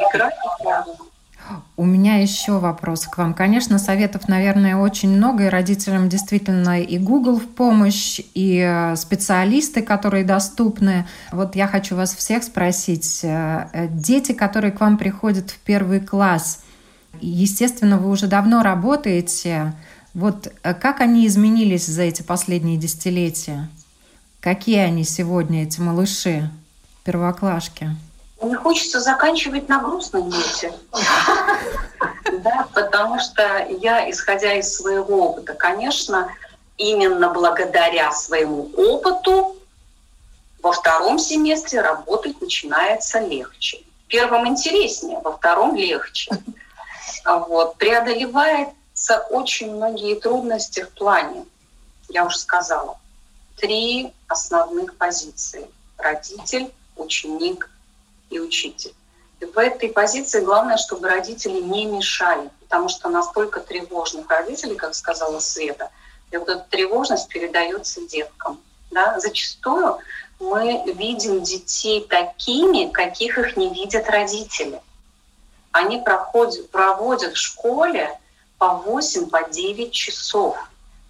у 1.76 1.84
меня 1.84 2.16
еще 2.16 2.58
вопрос 2.58 3.06
к 3.06 3.16
вам. 3.18 3.32
Конечно, 3.34 3.78
советов, 3.78 4.28
наверное, 4.28 4.76
очень 4.76 5.16
много, 5.16 5.44
и 5.44 5.48
родителям 5.48 6.08
действительно 6.08 6.82
и 6.82 6.98
Google 6.98 7.38
в 7.38 7.46
помощь, 7.46 8.20
и 8.34 8.58
э, 8.58 8.96
специалисты, 8.96 9.82
которые 9.82 10.24
доступны. 10.24 11.06
Вот 11.32 11.54
я 11.54 11.66
хочу 11.66 11.96
вас 11.96 12.14
всех 12.14 12.42
спросить. 12.42 13.20
Э, 13.22 13.88
дети, 13.90 14.32
которые 14.32 14.72
к 14.72 14.80
вам 14.80 14.98
приходят 14.98 15.50
в 15.50 15.58
первый 15.60 16.00
класс, 16.00 16.64
естественно, 17.20 17.98
вы 17.98 18.10
уже 18.10 18.26
давно 18.26 18.62
работаете, 18.62 19.74
вот 20.14 20.52
э, 20.62 20.74
как 20.74 21.00
они 21.00 21.26
изменились 21.26 21.86
за 21.86 22.02
эти 22.02 22.22
последние 22.22 22.76
десятилетия? 22.76 23.68
Какие 24.40 24.78
они 24.78 25.04
сегодня, 25.04 25.64
эти 25.64 25.80
малыши, 25.80 26.50
первоклашки? 27.04 27.90
Мне 28.40 28.56
хочется 28.56 29.00
заканчивать 29.00 29.68
на 29.68 29.80
грустной 29.80 30.22
ноте. 30.22 30.72
Да, 32.44 32.68
потому 32.72 33.18
что 33.18 33.66
я, 33.80 34.08
исходя 34.10 34.52
из 34.54 34.72
своего 34.72 35.30
опыта, 35.30 35.54
конечно, 35.54 36.28
именно 36.76 37.30
благодаря 37.30 38.12
своему 38.12 38.70
опыту 38.76 39.56
во 40.62 40.72
втором 40.72 41.18
семестре 41.18 41.80
работать 41.80 42.40
начинается 42.40 43.20
легче. 43.20 43.78
В 44.04 44.08
первом 44.08 44.46
интереснее, 44.46 45.18
во 45.20 45.36
втором 45.36 45.74
легче. 45.74 46.30
Вот. 47.28 47.76
Преодолевает 47.76 48.70
очень 49.30 49.74
многие 49.74 50.14
трудности 50.14 50.82
в 50.82 50.90
плане, 50.90 51.44
я 52.08 52.24
уже 52.24 52.38
сказала, 52.38 52.98
три 53.58 54.12
основных 54.28 54.96
позиции. 54.96 55.68
Родитель, 55.98 56.72
ученик 56.96 57.68
и 58.30 58.38
учитель. 58.38 58.94
И 59.40 59.44
в 59.44 59.58
этой 59.58 59.90
позиции 59.90 60.40
главное, 60.40 60.78
чтобы 60.78 61.08
родители 61.08 61.60
не 61.60 61.86
мешали, 61.86 62.50
потому 62.60 62.88
что 62.88 63.08
настолько 63.08 63.60
тревожных 63.60 64.28
родителей, 64.30 64.76
как 64.76 64.94
сказала 64.94 65.38
Света, 65.38 65.90
и 66.30 66.36
вот 66.36 66.48
эта 66.48 66.66
тревожность 66.70 67.28
передается 67.28 68.00
деткам. 68.06 68.60
Да? 68.90 69.20
Зачастую 69.20 69.98
мы 70.40 70.82
видим 70.86 71.42
детей 71.42 72.06
такими, 72.08 72.90
каких 72.90 73.38
их 73.38 73.56
не 73.56 73.72
видят 73.72 74.08
родители. 74.08 74.80
Они 75.72 75.98
проходят, 75.98 76.70
проводят 76.70 77.34
в 77.34 77.38
школе 77.38 78.18
по 78.58 78.74
8, 78.74 79.28
по 79.28 79.48
9 79.48 79.92
часов. 79.92 80.56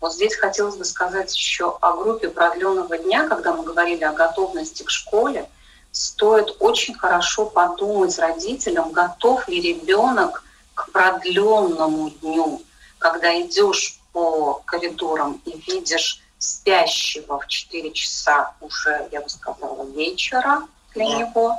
Вот 0.00 0.14
здесь 0.14 0.36
хотелось 0.36 0.76
бы 0.76 0.84
сказать 0.84 1.34
еще 1.34 1.76
о 1.80 1.92
группе 1.94 2.28
продленного 2.28 2.98
дня, 2.98 3.28
когда 3.28 3.52
мы 3.52 3.64
говорили 3.64 4.04
о 4.04 4.12
готовности 4.12 4.82
к 4.82 4.90
школе. 4.90 5.48
Стоит 5.90 6.56
очень 6.60 6.94
хорошо 6.94 7.46
подумать 7.46 8.18
родителям, 8.18 8.92
готов 8.92 9.48
ли 9.48 9.60
ребенок 9.60 10.44
к 10.74 10.90
продленному 10.92 12.10
дню, 12.10 12.62
когда 12.98 13.40
идешь 13.40 13.98
по 14.12 14.62
коридорам 14.64 15.40
и 15.44 15.58
видишь 15.66 16.20
спящего 16.38 17.40
в 17.40 17.48
4 17.48 17.90
часа 17.92 18.54
уже, 18.60 19.08
я 19.10 19.20
бы 19.20 19.28
сказала, 19.28 19.84
вечера 19.90 20.62
для 20.94 21.04
него 21.04 21.56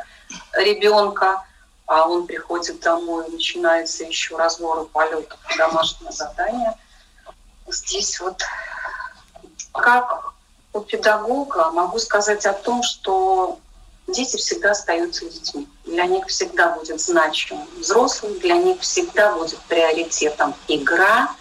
ребенка, 0.53 1.43
а 1.89 2.07
он 2.07 2.27
приходит 2.27 2.81
домой, 2.81 3.25
начинается 3.29 4.03
еще 4.03 4.37
разбор 4.37 4.85
полетов, 4.89 5.39
домашнее 5.57 6.11
задание. 6.11 6.77
Здесь 7.67 8.19
вот 8.19 8.43
как 9.73 10.33
у 10.71 10.81
педагога 10.81 11.71
могу 11.71 11.97
сказать 11.97 12.45
о 12.45 12.53
том, 12.53 12.83
что 12.83 13.57
дети 14.07 14.37
всегда 14.37 14.71
остаются 14.71 15.25
детьми. 15.25 15.67
Для 15.83 16.05
них 16.05 16.27
всегда 16.27 16.75
будет 16.75 17.01
значимым 17.01 17.67
взрослый, 17.79 18.37
для 18.37 18.57
них 18.57 18.81
всегда 18.81 19.35
будет 19.35 19.59
приоритетом 19.61 20.53
игра. 20.67 21.35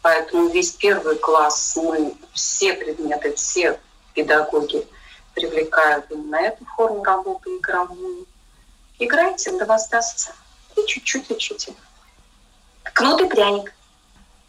Поэтому 0.00 0.48
весь 0.48 0.70
первый 0.70 1.16
класс 1.16 1.76
мы 1.76 2.14
все 2.32 2.72
предметы, 2.72 3.34
все 3.34 3.78
педагоги 4.14 4.86
привлекают 5.34 6.06
именно 6.10 6.36
эту 6.36 6.64
форму 6.74 7.04
работы 7.04 7.54
игровую. 7.58 8.26
Играйте, 9.00 9.58
да 9.58 9.64
воздастся. 9.64 10.32
И 10.76 10.86
чуть-чуть 10.86 11.30
учите. 11.30 11.72
Кнут 12.82 13.20
и 13.22 13.26
пряник. 13.26 13.72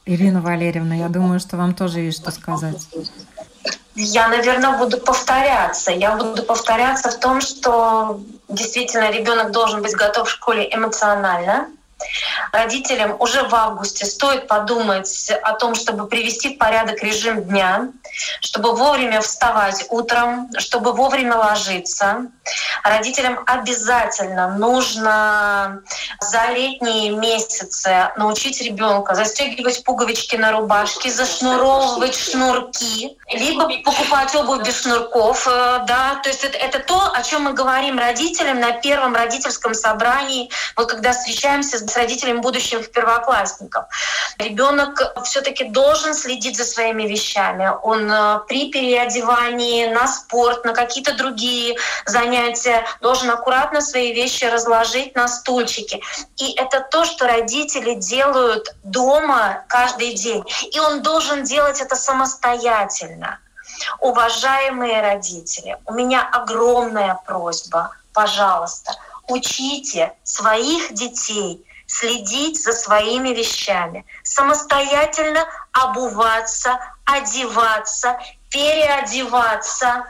Ирина 0.05 0.41
Валерьевна, 0.41 0.93
я 0.95 1.07
думаю, 1.07 1.39
что 1.39 1.55
вам 1.55 1.73
тоже 1.73 2.01
есть 2.01 2.21
что 2.21 2.31
сказать. 2.31 2.87
Я, 3.95 4.27
наверное, 4.27 4.77
буду 4.77 4.97
повторяться. 4.97 5.91
Я 5.91 6.15
буду 6.17 6.43
повторяться 6.43 7.09
в 7.11 7.19
том, 7.19 7.39
что 7.39 8.19
действительно 8.49 9.09
ребенок 9.09 9.51
должен 9.51 9.81
быть 9.81 9.95
готов 9.95 10.27
в 10.27 10.31
школе 10.31 10.67
эмоционально, 10.73 11.69
Родителям 12.51 13.15
уже 13.19 13.43
в 13.43 13.55
августе 13.55 14.05
стоит 14.05 14.47
подумать 14.47 15.31
о 15.43 15.53
том, 15.53 15.75
чтобы 15.75 16.07
привести 16.07 16.55
в 16.55 16.57
порядок 16.57 17.01
режим 17.03 17.43
дня, 17.43 17.89
чтобы 18.41 18.75
вовремя 18.75 19.21
вставать 19.21 19.85
утром, 19.89 20.49
чтобы 20.57 20.93
вовремя 20.93 21.37
ложиться. 21.37 22.27
Родителям 22.83 23.43
обязательно 23.45 24.49
нужно 24.57 25.81
за 26.19 26.47
летние 26.51 27.11
месяцы 27.11 28.09
научить 28.17 28.61
ребенка 28.61 29.15
застегивать 29.15 29.83
пуговички 29.83 30.35
на 30.35 30.51
рубашке, 30.51 31.11
зашнуровывать 31.11 32.17
шнурки, 32.17 33.17
либо 33.31 33.69
покупать 33.83 34.35
обувь 34.35 34.65
без 34.65 34.81
шнурков. 34.81 35.47
Э, 35.47 35.83
да, 35.87 36.19
то 36.23 36.29
есть 36.29 36.43
это, 36.43 36.57
это 36.57 36.79
то, 36.79 37.11
о 37.13 37.23
чем 37.23 37.43
мы 37.43 37.53
говорим 37.53 37.97
родителям 37.97 38.59
на 38.59 38.73
первом 38.73 39.15
родительском 39.15 39.73
собрании, 39.73 40.49
вот 40.75 40.89
когда 40.89 41.11
встречаемся 41.11 41.77
с 41.77 41.81
с 41.91 41.97
родителями 41.97 42.39
будущих 42.39 42.91
первоклассников. 42.91 43.85
Ребенок 44.37 45.01
все-таки 45.23 45.65
должен 45.65 46.13
следить 46.13 46.57
за 46.57 46.63
своими 46.63 47.03
вещами. 47.03 47.71
Он 47.83 48.11
э, 48.11 48.39
при 48.47 48.71
переодевании 48.71 49.87
на 49.87 50.07
спорт, 50.07 50.65
на 50.65 50.73
какие-то 50.73 51.15
другие 51.15 51.77
занятия 52.05 52.85
должен 53.01 53.29
аккуратно 53.29 53.81
свои 53.81 54.13
вещи 54.13 54.45
разложить 54.45 55.15
на 55.15 55.27
стульчике. 55.27 56.01
И 56.37 56.53
это 56.53 56.79
то, 56.79 57.05
что 57.05 57.27
родители 57.27 57.95
делают 57.95 58.75
дома 58.83 59.63
каждый 59.67 60.13
день. 60.13 60.43
И 60.71 60.79
он 60.79 61.01
должен 61.01 61.43
делать 61.43 61.81
это 61.81 61.95
самостоятельно. 61.95 63.39
Уважаемые 63.99 65.01
родители, 65.01 65.77
у 65.85 65.93
меня 65.93 66.27
огромная 66.31 67.19
просьба, 67.25 67.91
пожалуйста, 68.13 68.93
учите 69.27 70.13
своих 70.23 70.93
детей 70.93 71.65
следить 71.91 72.61
за 72.61 72.71
своими 72.71 73.29
вещами, 73.29 74.05
самостоятельно 74.23 75.45
обуваться, 75.73 76.79
одеваться, 77.05 78.17
переодеваться, 78.49 80.05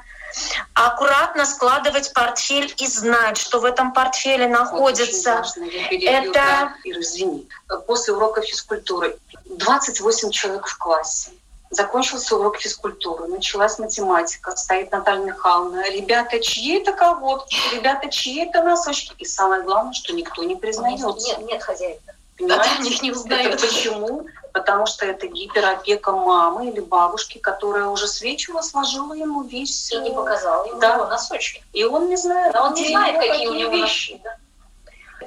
аккуратно 0.73 1.45
складывать 1.45 2.13
портфель 2.13 2.73
и 2.77 2.87
знать, 2.87 3.37
что 3.37 3.59
в 3.59 3.65
этом 3.65 3.93
портфеле 3.93 4.47
находится. 4.47 5.43
это... 5.89 6.29
Ира, 6.29 6.75
извини. 6.83 7.49
После 7.87 8.13
урока 8.13 8.41
физкультуры 8.41 9.17
28 9.45 10.29
человек 10.31 10.67
в 10.67 10.77
классе. 10.77 11.31
Закончился 11.71 12.35
урок 12.35 12.57
физкультуры, 12.57 13.27
началась 13.27 13.79
математика, 13.79 14.55
стоит 14.57 14.91
Наталья 14.91 15.23
Михайловна. 15.23 15.89
Ребята, 15.89 16.39
чьи 16.41 16.81
это 16.81 16.91
колодки? 16.91 17.55
Ребята, 17.73 18.09
чьи 18.09 18.45
это 18.45 18.61
носочки? 18.61 19.13
И 19.17 19.25
самое 19.25 19.63
главное, 19.63 19.93
что 19.93 20.13
никто 20.13 20.43
не 20.43 20.57
признается. 20.57 21.07
Нет, 21.07 21.39
нет 21.47 21.63
хозяина. 21.63 22.01
Понимаете? 22.37 22.69
Да, 22.77 22.83
них 22.83 23.01
не 23.01 23.11
узнают. 23.11 23.53
Это 23.53 23.67
почему? 23.67 24.25
Потому 24.51 24.85
что 24.85 25.05
это 25.05 25.27
гиперопека 25.27 26.11
мамы 26.11 26.69
или 26.69 26.81
бабушки, 26.81 27.37
которая 27.37 27.85
уже 27.85 28.05
с 28.07 28.21
вечера 28.21 28.61
сложила 28.61 29.13
ему 29.13 29.43
весь... 29.43 29.93
И 29.93 29.97
не 29.99 30.11
показала 30.11 30.65
ему 30.65 30.79
да. 30.79 30.95
его 30.95 31.05
носочки. 31.05 31.63
И 31.71 31.85
он 31.85 32.09
не 32.09 32.17
знает. 32.17 32.51
Да 32.51 32.65
он 32.65 32.73
не 32.73 32.89
знает, 32.89 33.17
какие 33.17 33.47
у 33.47 33.53
него 33.53 33.71
вещи. 33.71 34.19
Да? 34.21 34.35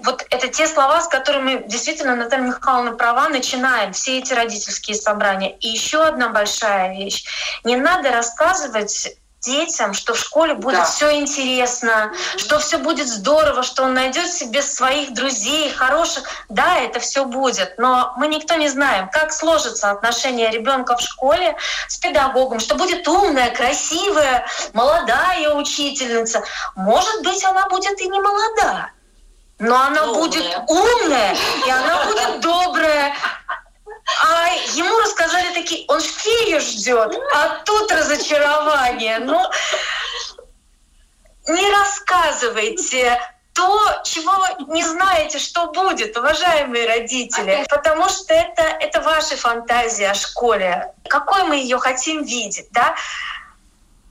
Вот 0.03 0.25
это 0.31 0.49
те 0.49 0.67
слова, 0.67 1.01
с 1.01 1.09
которыми 1.09 1.65
действительно 1.67 2.17
Наталья 2.17 2.45
Михайловна 2.45 2.93
права, 2.93 3.29
начинаем 3.29 3.93
все 3.93 4.19
эти 4.19 4.33
родительские 4.33 4.97
собрания. 4.97 5.57
И 5.59 5.69
еще 5.69 6.03
одна 6.03 6.29
большая 6.29 6.95
вещь. 6.95 7.25
Не 7.65 7.77
надо 7.77 8.11
рассказывать 8.11 9.17
детям, 9.45 9.93
что 9.93 10.15
в 10.15 10.19
школе 10.19 10.55
будет 10.55 10.79
да. 10.79 10.85
все 10.85 11.19
интересно, 11.19 12.13
mm-hmm. 12.13 12.39
что 12.39 12.59
все 12.59 12.79
будет 12.79 13.09
здорово, 13.09 13.63
что 13.63 13.85
он 13.85 13.95
найдет 13.95 14.33
себе 14.33 14.63
своих 14.63 15.13
друзей, 15.13 15.71
хороших. 15.71 16.25
Да, 16.49 16.79
это 16.79 17.01
все 17.01 17.25
будет, 17.25 17.79
но 17.79 18.15
мы 18.17 18.29
никто 18.29 18.55
не 18.55 18.69
знаем, 18.69 19.09
как 19.11 19.33
сложится 19.33 19.91
отношение 19.91 20.51
ребенка 20.51 20.97
в 20.97 21.01
школе 21.01 21.57
с 21.89 21.99
педагогом, 21.99 22.61
что 22.61 22.75
будет 22.75 23.07
умная, 23.07 23.51
красивая, 23.51 24.47
молодая 24.73 25.55
учительница. 25.55 26.43
Может 26.75 27.23
быть, 27.23 27.45
она 27.45 27.69
будет 27.69 28.01
и 28.01 28.09
не 28.09 28.21
молода 28.21 28.91
но 29.59 29.81
она 29.81 30.03
умная. 30.05 30.21
будет 30.21 30.71
умная, 30.71 31.37
и 31.67 31.71
она 31.71 32.05
будет 32.05 32.41
добрая. 32.41 33.15
А 34.23 34.49
ему 34.75 34.99
рассказали 35.01 35.55
такие, 35.55 35.85
он 35.89 36.01
фею 36.01 36.61
ждет, 36.61 37.17
а 37.35 37.61
тут 37.65 37.91
разочарование. 37.91 39.19
Ну, 39.21 39.41
не 41.49 41.71
рассказывайте 41.71 43.19
то, 43.55 44.03
чего 44.03 44.33
не 44.75 44.83
знаете, 44.83 45.39
что 45.39 45.69
будет, 45.69 46.17
уважаемые 46.17 46.87
родители. 46.89 47.65
Потому 47.71 48.09
что 48.09 48.35
это, 48.35 48.63
это 48.63 49.01
ваши 49.01 49.37
фантазии 49.37 50.05
о 50.05 50.15
школе. 50.15 50.93
Какой 51.09 51.45
мы 51.45 51.57
ее 51.57 51.79
хотим 51.79 52.25
видеть, 52.25 52.67
да? 52.73 52.97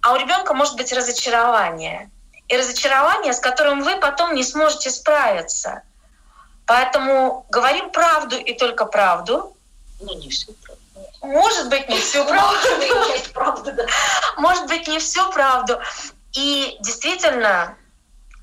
А 0.02 0.14
у 0.14 0.16
ребенка 0.16 0.54
может 0.54 0.76
быть 0.78 0.92
разочарование 0.94 2.10
и 2.48 2.58
разочарование, 2.58 3.34
с 3.34 3.40
которым 3.40 3.84
вы 3.84 3.98
потом 3.98 4.36
не 4.36 4.44
сможете 4.44 4.90
справиться. 4.90 5.82
Поэтому 6.66 7.46
говорим 7.50 7.90
правду 7.92 8.38
и 8.38 8.54
только 8.54 8.86
правду. 8.86 9.56
Ну, 10.00 10.14
не 10.18 10.30
всю 10.30 10.54
правду. 10.54 10.82
Может 11.22 11.70
быть, 11.70 11.88
не 11.90 12.00
всю 12.00 12.26
правду. 12.26 13.72
Может 14.38 14.68
быть, 14.68 14.88
не 14.88 15.00
всю 15.00 15.32
правду. 15.32 15.80
И 16.34 16.78
действительно 16.82 17.76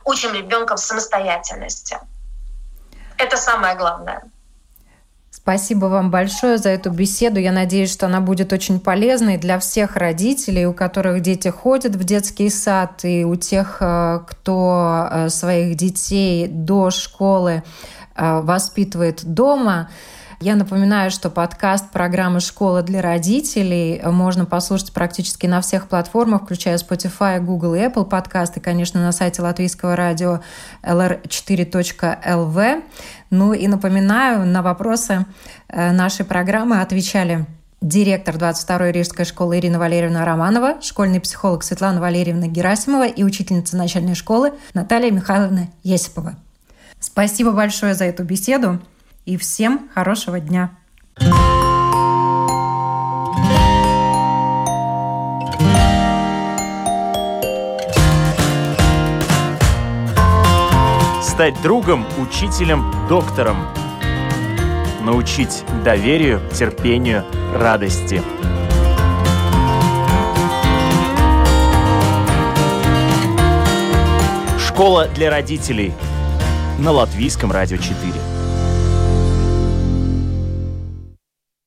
учим 0.05 0.33
ребенка 0.35 0.77
самостоятельности. 0.77 1.99
Это 3.17 3.37
самое 3.37 3.75
главное. 3.77 4.23
Спасибо 5.43 5.87
вам 5.87 6.11
большое 6.11 6.59
за 6.59 6.69
эту 6.69 6.91
беседу. 6.91 7.41
Я 7.41 7.51
надеюсь, 7.51 7.91
что 7.91 8.07
она 8.07 8.21
будет 8.21 8.53
очень 8.53 8.79
полезной 8.79 9.39
для 9.39 9.59
всех 9.59 9.97
родителей, 9.97 10.67
у 10.67 10.75
которых 10.75 11.23
дети 11.23 11.49
ходят 11.49 11.97
в 11.97 12.05
детский 12.05 12.51
сад, 12.51 13.05
и 13.05 13.25
у 13.25 13.37
тех, 13.37 13.79
э, 13.81 14.21
кто 14.29 15.09
э, 15.11 15.29
своих 15.31 15.77
детей 15.77 16.47
до 16.47 16.91
школы 16.91 17.63
э, 18.17 18.41
воспитывает 18.43 19.25
дома. 19.25 19.89
Я 20.43 20.57
напоминаю, 20.57 21.11
что 21.11 21.29
подкаст 21.29 21.91
программы 21.91 22.41
«Школа 22.41 22.81
для 22.81 23.03
родителей» 23.03 24.01
можно 24.03 24.47
послушать 24.47 24.91
практически 24.91 25.47
на 25.47 25.61
всех 25.61 25.87
платформах, 25.87 26.45
включая 26.45 26.79
Spotify, 26.79 27.41
Google 27.41 27.75
и 27.75 27.81
Apple 27.81 28.07
подкасты, 28.07 28.59
конечно, 28.59 29.03
на 29.03 29.13
сайте 29.13 29.43
латвийского 29.43 29.97
радио 29.97 30.41
lr4.lv. 30.83 32.83
Ну 33.29 33.53
и 33.53 33.69
напоминаю, 33.69 34.47
на 34.47 34.63
вопросы 34.63 35.27
э, 35.69 35.93
нашей 35.93 36.25
программы 36.25 36.81
отвечали 36.81 37.45
директор 37.83 38.37
22-й 38.37 38.93
Рижской 38.93 39.27
школы 39.27 39.59
Ирина 39.59 39.79
Валерьевна 39.79 40.25
Романова, 40.25 40.81
школьный 40.81 41.21
психолог 41.21 41.63
Светлана 41.63 42.01
Валерьевна 42.01 42.47
Герасимова 42.47 43.07
и 43.07 43.25
учительница 43.25 43.77
начальной 43.77 44.15
школы 44.15 44.55
Наталья 44.73 45.11
Михайловна 45.11 45.69
Есипова. 45.83 46.37
Спасибо 46.99 47.53
большое 47.53 47.93
за 47.93 48.07
эту 48.07 48.25
беседу 48.25 48.81
и 49.31 49.37
всем 49.37 49.89
хорошего 49.95 50.41
дня. 50.41 50.73
Стать 61.23 61.63
другом, 61.63 62.05
учителем, 62.19 62.93
доктором. 63.09 63.57
Научить 65.01 65.63
доверию, 65.85 66.41
терпению, 66.53 67.25
радости. 67.55 68.21
Школа 74.59 75.07
для 75.15 75.31
родителей 75.31 75.93
на 76.81 76.91
Латвийском 76.91 77.53
радио 77.53 77.77
4. 77.77 78.30